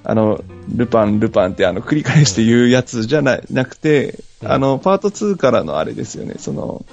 [0.02, 6.84] あの、ルパン、ルパンってあの、繰り返して言うやつじゃななくて、うんあの、パート2からのあれですよね、その、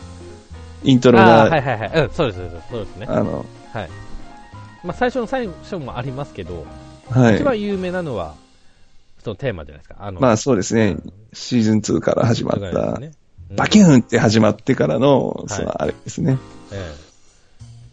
[0.84, 2.06] イントロが、はいはいはい。
[2.06, 3.06] うん、そうです、そうですそうですね。
[3.10, 3.90] あの、はい。
[4.84, 6.66] まあ、最初の最初もありますけど、
[7.10, 7.44] はい一。
[7.44, 8.36] 番有名なのは、
[9.24, 9.96] そのテーマじゃないですか。
[10.00, 10.98] あの、まあそうですね、
[11.34, 13.12] シーズン2から始まったす、ね
[13.50, 16.38] うんバキューンって始まってからの、いそのあれですね。
[16.72, 16.96] え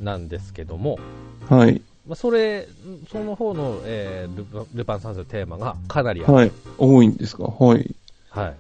[0.01, 1.01] えなんですけども、
[1.49, 1.83] はい。
[2.07, 2.69] まあ、それ、
[3.11, 6.23] その方の、えールパンルパン三世のテーマがかなり。
[6.23, 6.53] はい。
[6.79, 7.43] 多いんですか？
[7.43, 7.95] はい。
[8.31, 8.55] はい。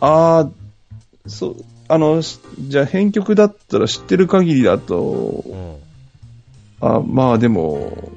[0.00, 0.50] ああ、
[1.26, 1.56] そう、
[1.88, 5.76] あの、しじゃあ編曲だったら知ってる限りだとう、ん。
[6.80, 8.10] あまあでも、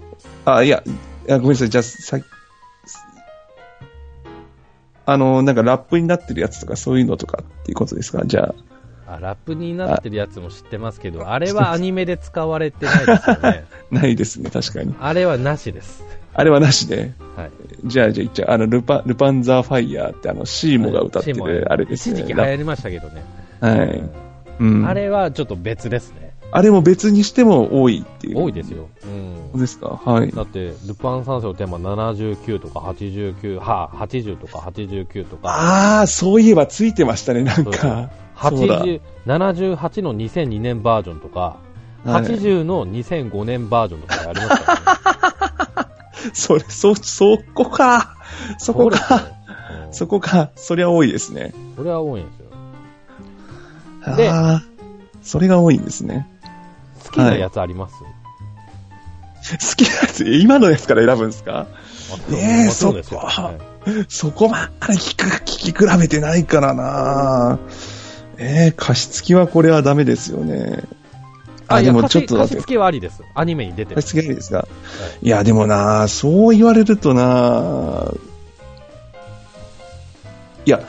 [0.45, 0.83] あ、いや、
[1.27, 2.17] いやごめんなさい、じゃあさ、
[5.05, 8.23] あの、なんかラップになってるやつとかそういうのとかっていうことですか？
[8.25, 8.53] じゃ
[9.07, 13.65] あ、あ、ラップになってるやつも知ってますけど、あれはアニメで使われてないですよね。
[13.91, 14.93] ないですね、確かに。
[14.99, 16.03] あれはなしです。
[16.33, 17.11] あれはなしで。
[17.35, 17.51] はい。
[17.85, 22.19] じゃあ、じゃあ、一応、あの、ルパ、ルパンザーファイヤーってあの、シーモが歌ってる、あれですね。
[22.19, 23.23] 一時期流行りましたけどね。
[23.59, 24.09] はい。
[24.59, 24.85] うん。
[24.87, 26.29] あれはちょっと別ですね。
[26.51, 28.39] あれも別にしても多いっていう。
[28.39, 28.89] 多いですよ。
[29.03, 29.61] うんそう。
[29.61, 30.01] ですか？
[30.03, 30.31] はい。
[30.31, 38.09] だって、ルパン三世のテーマ79とか89、はあ、80とか89とか、ああ、そういえばついてましたね、なんか。
[38.41, 41.69] そうだ80 78の2002年バージョンとか、はい
[42.05, 45.09] 80の2005年バージョンとかありますか
[45.75, 46.29] らね。
[46.33, 48.15] それ、そ、そこか。
[48.57, 49.15] そこか。
[49.33, 49.39] うん
[49.93, 50.51] そこか。
[50.55, 51.53] そりゃ多いですね。
[51.75, 52.38] それは多いんですよ。
[54.15, 54.63] でああ、
[55.21, 56.27] それが多いんですね。
[57.05, 61.67] 好きなやつあります、好きなやつ、今のやつから選ぶんですか？
[62.31, 63.19] えもちろんですよ。
[63.21, 63.57] そっかはい。
[64.07, 67.59] そこまで聞く、聞き比べてないからな。
[68.37, 70.83] えー、加湿器はこれはダメですよね。
[71.67, 73.21] あ、でもちょっと加湿待って、器はありです。
[73.35, 73.95] アニメに出てる。
[73.95, 74.01] 加。
[74.01, 74.67] 湿器いいですか、
[75.21, 78.11] い、や、でもなそう言われるとな。
[80.65, 80.81] いや、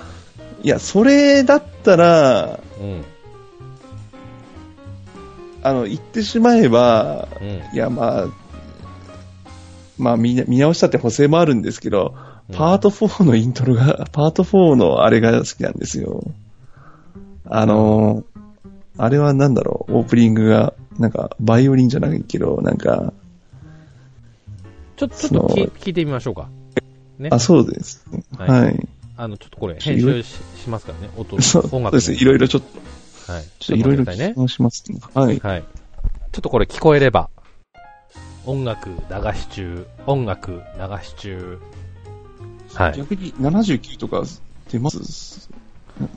[0.62, 3.04] いや、それだったら、うん。
[5.62, 7.74] あの、言ってしまえば、うん。
[7.74, 8.26] いや、まあ、
[9.98, 16.24] まあ見、見直したって補正もあるんですけど、うんパート4のイントロが、パート4のあれが好きなんですよ。
[17.44, 18.24] あの、
[18.98, 23.12] あれはなんだろう、オープニングが、なんか、バイオリンじゃないけど、なんか、
[24.96, 26.48] ちょ、ちょっと聞いてみましょうか。
[27.18, 27.28] ね。
[27.32, 28.04] あ、そうです。
[28.36, 28.88] はいはい。
[29.20, 31.10] あの、ちょっとこれ、編集ししますからね。
[31.14, 32.16] 音、音楽ですね。
[32.16, 32.62] いろいろちょっ
[33.26, 33.44] と、はい。
[33.58, 34.34] ちょっといろいろね。
[34.34, 35.38] 聞します、はい。
[35.40, 35.62] はい。
[35.62, 37.28] ちょっとこれ聞こえれば。
[38.46, 38.94] 音楽流
[39.38, 40.58] し中、音楽流
[41.02, 41.60] し中。
[42.72, 42.96] はい。
[42.96, 44.22] 逆に79とか
[44.70, 45.50] 出ます？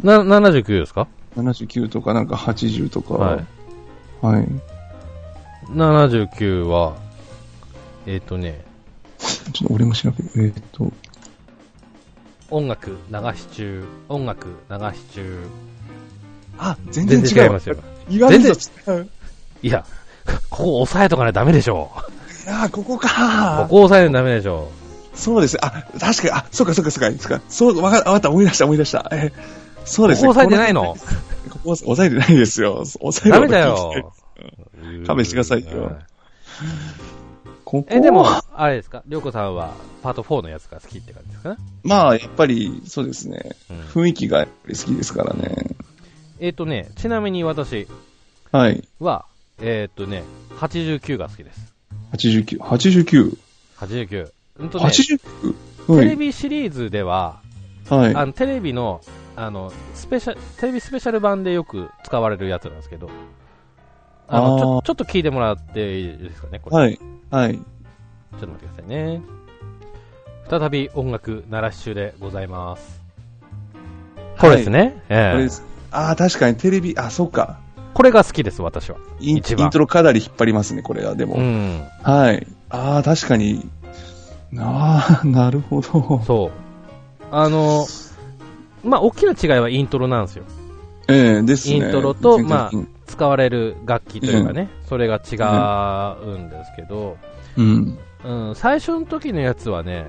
[0.02, 3.16] な、79ですか ?79 とかなんか80とか。
[3.16, 3.46] はい。
[4.22, 4.48] はい。
[5.72, 6.96] 79は、
[8.06, 8.64] えっ、とね、
[9.20, 10.32] ちょっと俺も調べる。
[10.36, 10.94] えーっと、
[12.56, 15.40] 音楽流し中、音楽流し中。
[16.58, 17.76] あ、全全然違いますよ。
[18.10, 19.10] 言われると違う。
[19.64, 19.86] いや、
[20.26, 21.92] ここ押さえとかないとダメでしょ。
[22.48, 23.66] あ、こここか。
[23.70, 24.72] こ押さえないとダメでしょ。
[25.16, 25.58] そうです。
[25.66, 27.42] あ、確かに、あ、そうかそうかそうか、そうか。
[27.50, 29.08] そう、わかった、わかった、思い出した、思い出した。
[29.12, 30.30] えーそうですね。
[30.30, 30.96] ここ押さえてないの？
[31.50, 32.84] ここ押さえてないですよ。
[33.02, 34.14] 押さえるダメだよ。
[35.06, 35.96] 勘弁してくださいよはい
[37.74, 38.24] ここえ、でも、
[38.56, 41.58] あれですか、りょうこさんはパート4のやつが好きって感じですかね？
[41.84, 43.56] まあ、やっぱり、そうですね。
[43.72, 45.76] うん雰囲気がやっぱり好きですからね。
[46.40, 47.88] えっ、とね、ちなみに私
[48.52, 48.88] はい。
[49.00, 49.26] は、
[49.60, 50.24] えっ、とね、
[50.60, 51.74] 89が好きです。
[52.12, 52.60] 89。
[52.60, 53.38] 89。
[53.80, 54.30] 89。
[54.60, 55.20] うんとね、89?
[55.88, 56.06] テはい。
[56.10, 57.42] レビシリーズでは、
[57.90, 58.16] はい。
[58.16, 59.02] あのテレビの、
[59.36, 63.10] あの、スペシャル、テレビスペシャル版でよく使われるやつなんですけど、
[64.28, 66.76] あの、あーちょ、ちょっと聞いてもらっていいですかね、これ。
[66.76, 67.00] はい。
[67.34, 67.56] はい。
[67.56, 67.62] ちょ
[68.38, 69.22] っと待ってくださいね。
[70.48, 73.02] 再び音楽鳴らし中でございます。
[74.38, 75.02] これですね。
[75.10, 75.64] ええこれです。
[75.90, 77.58] ああ、確かにテレビ、あ、そうか。
[77.96, 78.98] これが好きです、私は。
[79.20, 81.16] イン一番イントロかなり引っ張りますね、これは。
[81.16, 81.38] でも。
[81.38, 81.84] うん。
[82.04, 82.46] はい。
[82.70, 83.68] ああ、確かに。
[84.60, 86.22] ああ、 なるほど。
[86.28, 87.26] そう。
[87.32, 87.88] あの、
[88.84, 90.44] まあ、大きな違いはイントロなんですよ。
[91.08, 91.76] ええですね。
[91.76, 92.72] イントロとまあ
[93.06, 95.36] 使われる楽器というかね、それが違
[96.26, 97.18] うんですけど、
[97.58, 97.98] うん。
[98.24, 100.08] うん、最初の時のやつはね、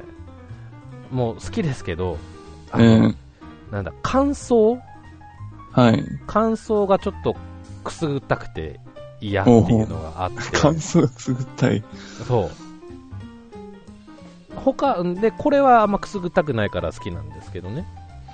[1.10, 2.16] もう好きですけど、
[2.70, 3.14] あえのえ
[3.72, 4.78] なんだ、感想？
[5.72, 6.04] はい。
[6.26, 7.34] 感想がちょっと
[7.82, 8.78] くすぐったくて
[9.20, 11.82] 嫌っていうのがあって、感想がくすぐったい。
[12.28, 12.50] そう。
[14.54, 17.84] 他、で、これはあんまくすぐったくないから好きなんですけどね。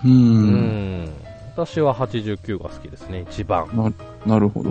[0.05, 0.09] う。
[0.09, 1.09] うんん。
[1.55, 3.95] 私は89が好きですね、一番。
[4.27, 4.71] なるほど。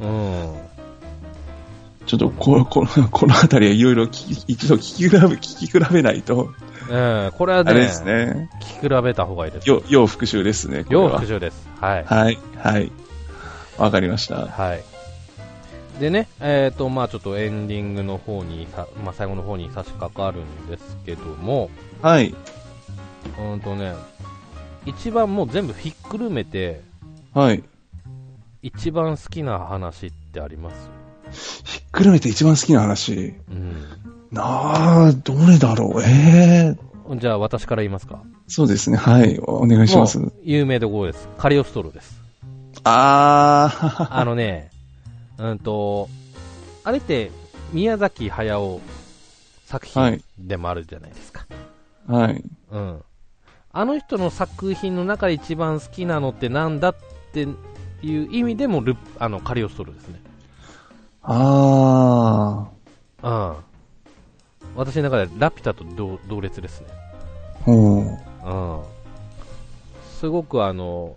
[0.00, 0.54] うん。
[2.06, 6.50] ちょっとこ、この、 このあたりはいろいろ一度聞き比べ、聞き比べないと、
[6.90, 8.50] ええこれはねあれですね。
[8.60, 9.68] 聞き比べた方がいいです。
[9.68, 10.84] よ、要復習ですね。
[10.90, 11.68] 要は復習です。
[11.80, 12.04] はい。
[12.04, 12.38] はい。
[12.58, 12.92] はい。
[13.78, 14.46] わかりました。
[14.46, 14.84] はい。
[15.98, 21.70] でね、えっ、と、まあちょっとエンディングの方にさ、まあ最後の方に差し掛かるんですけども、
[22.02, 22.34] はい。
[23.38, 23.94] うんとね、
[24.86, 26.82] 一番もう全部ひっくるめて、
[27.32, 27.62] はい。
[28.62, 30.70] 一番好きな話ってありま
[31.32, 31.62] す？
[31.64, 33.34] ひっくるめて一番好きな話？
[33.50, 33.74] うん。
[34.30, 36.02] なあ、どれだろう？
[36.02, 38.22] ええじゃあ私から言いますか？
[38.48, 38.96] そうですね。
[38.96, 39.38] はい。
[39.40, 40.20] お願いします。
[40.42, 41.28] 有名どころです。
[41.38, 42.20] カリオストロです。
[42.84, 44.06] あー。
[44.18, 44.70] あのね、
[45.38, 46.08] うんと、
[46.84, 47.30] あれって
[47.72, 48.80] 宮崎駿
[49.66, 51.46] 作品はいでもあるじゃないですか。
[52.06, 52.42] はい。
[52.70, 53.02] うん。
[53.76, 56.96] あの人の作品の中で一番好きなのってなんだっ
[57.32, 57.48] て
[58.02, 60.20] いう意味でもル、あの、カリオストロですね。
[61.22, 62.68] あ
[63.24, 63.54] うん。
[64.76, 66.86] 私の中でラピュタと同同列ですね。
[67.66, 67.72] う。
[67.72, 68.82] うん。
[70.20, 71.16] すごくあの、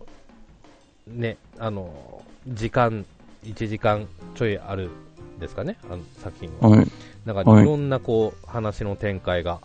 [1.05, 3.05] ね、あの、時間、
[3.43, 4.89] 1時間ちょいある
[5.37, 6.69] んですかね、あの作品は。
[6.69, 6.87] はい。
[7.23, 9.59] なんかはいいろんなこう、話の展開が、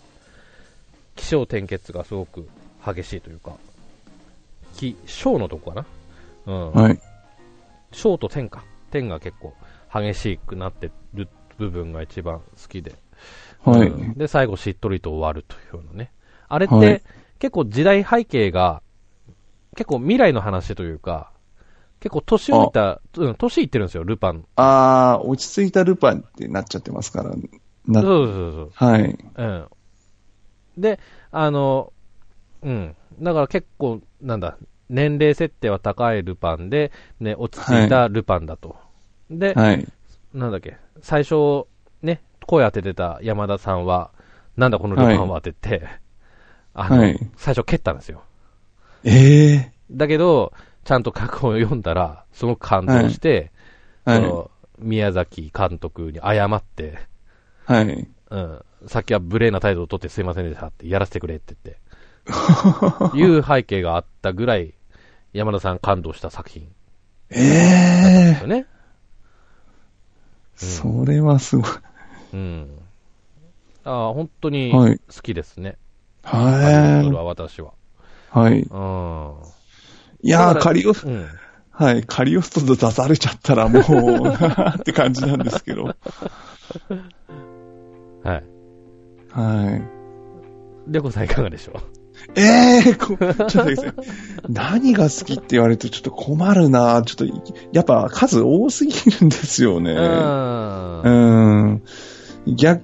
[1.16, 2.48] 気象転結がすごく
[2.84, 3.52] 激しいというか、
[4.74, 5.86] 気象のとこかな
[6.46, 6.72] うん。
[6.72, 7.00] はい。
[7.92, 8.64] 小と天か。
[8.90, 9.54] 天が結構
[9.92, 11.28] 激しくなってる
[11.58, 12.94] 部分が一番好きで。
[13.64, 13.88] はい。
[13.88, 16.12] うんで、最後しっとりと終わるというようなね。
[16.48, 17.02] あれって、はい
[17.42, 18.82] 結構時代背景が、
[19.74, 21.32] 結構未来の話というか、
[21.98, 24.44] 結構年老いた、うん、年いってるんですよ、ルパン。
[24.54, 27.30] あー、落ち着いたルパンってなっちゃってますから。
[27.88, 29.18] なそうそうそうはい。
[29.36, 29.44] そう。
[29.44, 30.80] うん。
[30.80, 31.00] で、
[31.32, 31.92] あの、
[32.62, 32.96] うん。
[33.20, 34.56] だから結構、なんだ、
[34.88, 38.76] 年齢設定は高いルパンで、ね、落ち着いたルパンだと。
[39.30, 39.86] で、はい。
[40.34, 41.66] なんだっけ、最初、
[42.02, 44.10] ね、声当ててた山田さんは、
[44.56, 45.88] なんだこのルパンはって言って、
[46.74, 48.22] あの、はい最初蹴ったんですよ。
[49.04, 50.52] ええだけど、
[50.84, 53.50] ちゃんと脚本を読んだら、すごく感動して、
[54.04, 54.16] はい。
[54.16, 56.98] その宮崎監督に謝って、
[57.66, 58.08] はい。
[58.30, 61.81] うん、さっきは無礼な態度を取ってすいませんでしたって、やらせてくれって言って、
[63.14, 64.74] いう背景があったぐらい、
[65.32, 66.68] 山田さん感動した作品
[67.30, 67.40] えで
[68.30, 68.66] えすよね。
[70.56, 71.70] それはすごい。
[72.34, 72.68] うん。
[73.84, 75.76] ああ、本当にはい好きですね。
[76.22, 77.72] ハリウッドはは私は。
[78.34, 78.38] い。
[78.38, 78.60] はい。
[78.60, 79.34] うん。
[80.22, 81.26] いやー、カリオス、うん。
[81.70, 82.04] はい。
[82.04, 83.82] カリオストと出されちゃったらもう、
[84.78, 85.84] って感じなんですけど。
[88.22, 88.44] はい。
[89.32, 89.82] はい。
[90.92, 92.01] レコさんいかがでしょう？
[92.34, 94.14] ええー、こちょっと待ってください。
[94.48, 97.26] 何が好きって言われるとちょっと困るなちょっと、
[97.72, 99.92] やっぱ数多すぎるんですよね。
[99.92, 101.02] うん。
[101.02, 101.10] うー
[101.74, 101.82] ん。
[102.56, 102.82] 逆、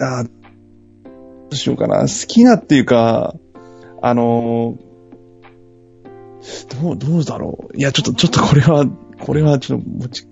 [0.00, 0.30] あど
[1.52, 2.00] うしようかな。
[2.00, 3.34] 好きなっていうか、
[4.02, 4.76] あの
[6.82, 7.76] どう、どうだろう。
[7.76, 8.86] いや、ちょっと、ちょっとこれは、
[9.20, 10.26] これはちょっと持ち、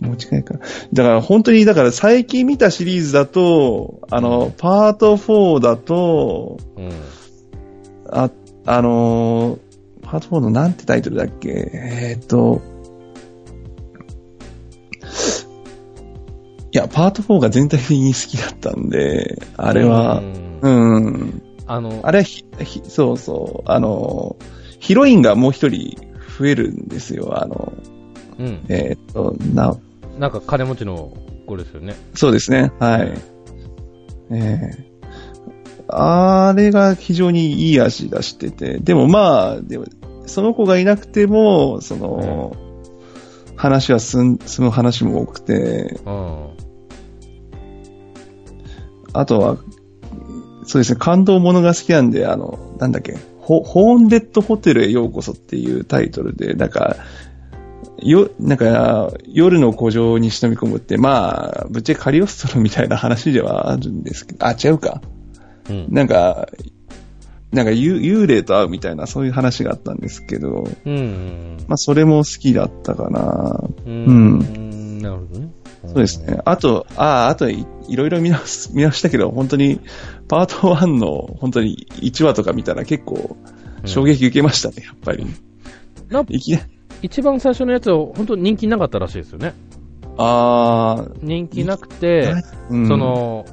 [0.00, 0.54] 持ち帰るか。
[0.92, 6.90] だから本当に、だから最近見たシリーズだと、あの、パート4だと、うん。
[8.12, 8.30] あ、
[8.66, 9.66] あのー
[10.02, 11.48] パート4のなんてタイトルだっけ？
[11.74, 12.62] えーっと、
[16.72, 24.44] いや、パート4が全体的に好きだったんで、あれはう、んうん、あの、あれはひ、ひそうそう、あのー
[24.78, 25.96] ヒロインがもう一人
[26.38, 27.72] 増えるんですよ、あの、
[28.38, 28.64] うん。
[28.68, 29.76] えーっと、な、
[30.18, 31.12] なんか金持ちの
[31.46, 31.96] 子ですよね。
[32.14, 33.12] そうですね、はい。
[34.30, 34.85] ええ
[35.88, 39.86] あれが非常にいい味出してて、でもまあ、でも、
[40.26, 42.56] その子がいなくても、その、
[43.56, 46.50] 話は進ん進む話も多くて、うん。
[49.12, 49.56] あとは、
[50.64, 56.96] そうですね、感動ものが好きなんで、あの、なんだっけ、ホホーンデッドホテルへようこそっていうタイトルで、なんか、
[58.02, 65.00] よ、なんか、夜の古城に忍び込むって、まあ、ぶっちゃけカリオストロみたいな話ではあるんですけど、あ、違うか。
[65.68, 65.86] うん。
[65.90, 66.48] なんか、
[67.52, 71.56] なんか幽幽霊と会うみたいな、そういう話があったんですけど、うん。
[71.68, 73.60] まあ、それも好きだったかな。
[73.86, 74.98] ううんん。
[75.00, 75.48] なるほどね。
[75.86, 76.38] そうですね。
[76.44, 79.80] あと、ああ、あとい、いろいろ見直す、見直したけど、本当に、
[80.28, 83.36] パート1の、本当に1話とか見たら結構、
[83.84, 85.26] 衝撃受けましたね、やっぱり。
[86.08, 86.24] な。
[86.28, 86.60] いきな
[87.02, 89.54] 一番最初のやつは本当人気なかったらしいですよね。
[90.18, 92.34] ああ、人気なくて、
[92.70, 93.44] うんそ、の、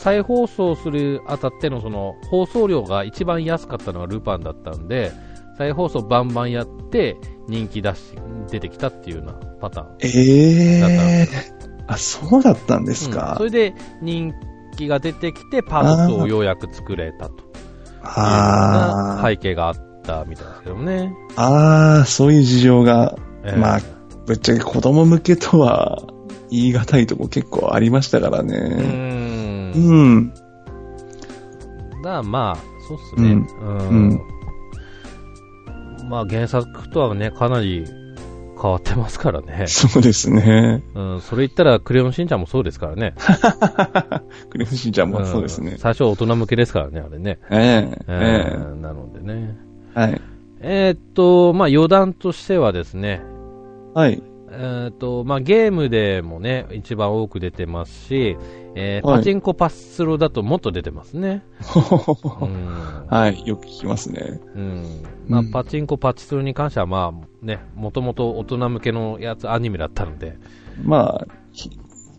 [0.00, 5.12] 再放送するあたってのその放送量が一番安かったのがルパンだったんで、
[5.58, 7.18] 再放送バンバンやって
[7.48, 8.14] 人気出し、
[8.50, 9.88] 出てきたっていうようなパターン。
[10.00, 11.54] えだったんえです
[11.86, 13.34] あ、そうだったんですうんか。
[13.36, 14.32] それで人
[14.74, 17.44] 気が出てきて、パート2をようやく作れたというよ
[18.00, 21.12] うなあ背景があったみたいですけどね。
[21.36, 23.80] あ、ああ、そういう事情が、えーまあ、
[24.24, 25.98] ぶっちゃけ子供向けとは
[26.50, 28.42] 言い難いとこ結構ありましたから。
[28.42, 28.56] ね。
[28.56, 29.19] うん
[29.78, 30.32] ん。
[32.02, 32.56] だまあ、
[32.88, 33.32] そうっすね。
[33.32, 34.20] うんうん
[36.08, 37.84] まあ原作とはね、かなり
[38.60, 39.66] 変わってますからね。
[39.68, 40.82] そうですね。
[40.94, 43.14] うん、それ言ったら、クレヨンしんちゃんもそうですからね。
[44.50, 45.74] クレヨンしんちゃんもそうですね。
[45.74, 47.38] ん最初は大人向けですからね、あれね。
[47.50, 49.56] ええええーなのでね。
[49.96, 50.20] えはい。
[50.62, 53.22] えーっと、まあ余談としてはですね、
[53.94, 54.22] はい。
[54.52, 58.36] えーっと、まあゲームでもね、一番多く出てますし、
[58.74, 61.42] えーはいパチンコパススロだともっと出てますね。
[62.40, 63.46] うんはい。
[63.46, 64.40] よく聞きますね。
[64.54, 64.84] うん
[65.28, 70.36] まあうんパチンコパチスロに関しては、まあね、もともと大人向けのやつ、アニメだったので、
[70.84, 71.70] まあ、ひ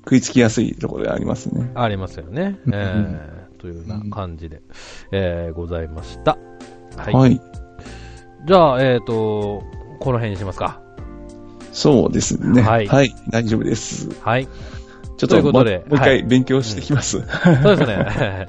[0.03, 1.71] 食いつきやすいところでありますね。
[1.75, 2.59] ありますよね。
[2.65, 4.61] うんえーというような感じで、
[5.11, 6.37] えーございました。
[6.97, 7.13] はい。
[7.13, 7.41] はい。
[8.47, 9.61] じゃあ、えっ、と、
[9.99, 10.80] この辺にしますか。
[11.71, 12.61] そうですね。
[12.61, 13.13] ははいい。
[13.29, 14.09] 大丈夫です。
[14.21, 14.47] はい。
[15.17, 17.21] ちょっということでもう一は回勉強してきます。
[17.21, 18.47] そうですね。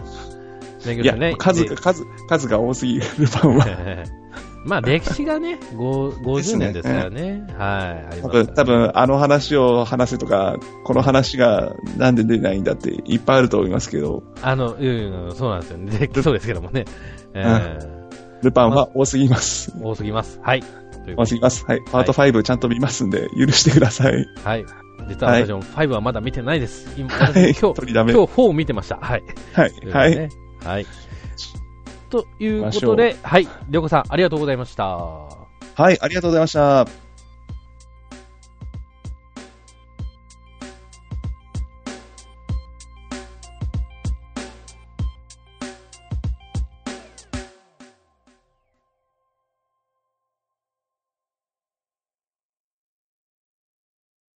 [0.84, 3.66] 勉強いやしてね。、数、で数、数が多すぎるルパンは。
[4.64, 7.46] まあ、歴史がね、ご50年ですからね。
[7.58, 8.22] はい。
[8.22, 16.06] 多分、多分、あの話を話せとか、この話がなんで出ないんだっていっぱいあると思いますけど、あの、うん、うんそうなんですよね。
[16.06, 16.84] でそうですけどもね。
[17.34, 18.02] えー
[18.42, 19.72] ルパンは多すぎます。
[19.80, 20.40] 多すぎます。
[20.42, 20.64] はい。
[21.04, 21.64] ということで多すぎます。
[21.66, 21.82] はい。
[21.82, 24.26] パート5ちゃんと見ますんで、許してください。
[24.44, 24.64] はい。
[25.08, 26.88] 実は私も5はまだ見てないです。
[26.96, 27.32] 今、今日。
[27.60, 28.96] 今日4を見てました。
[28.96, 29.22] はい。
[29.52, 29.72] はい。
[29.90, 30.28] はい。
[30.64, 30.86] はい。
[32.10, 33.48] ということで、はい。
[33.68, 34.84] りょうこさん、ありがとうございました。
[35.74, 37.01] はい、ありがとうございました。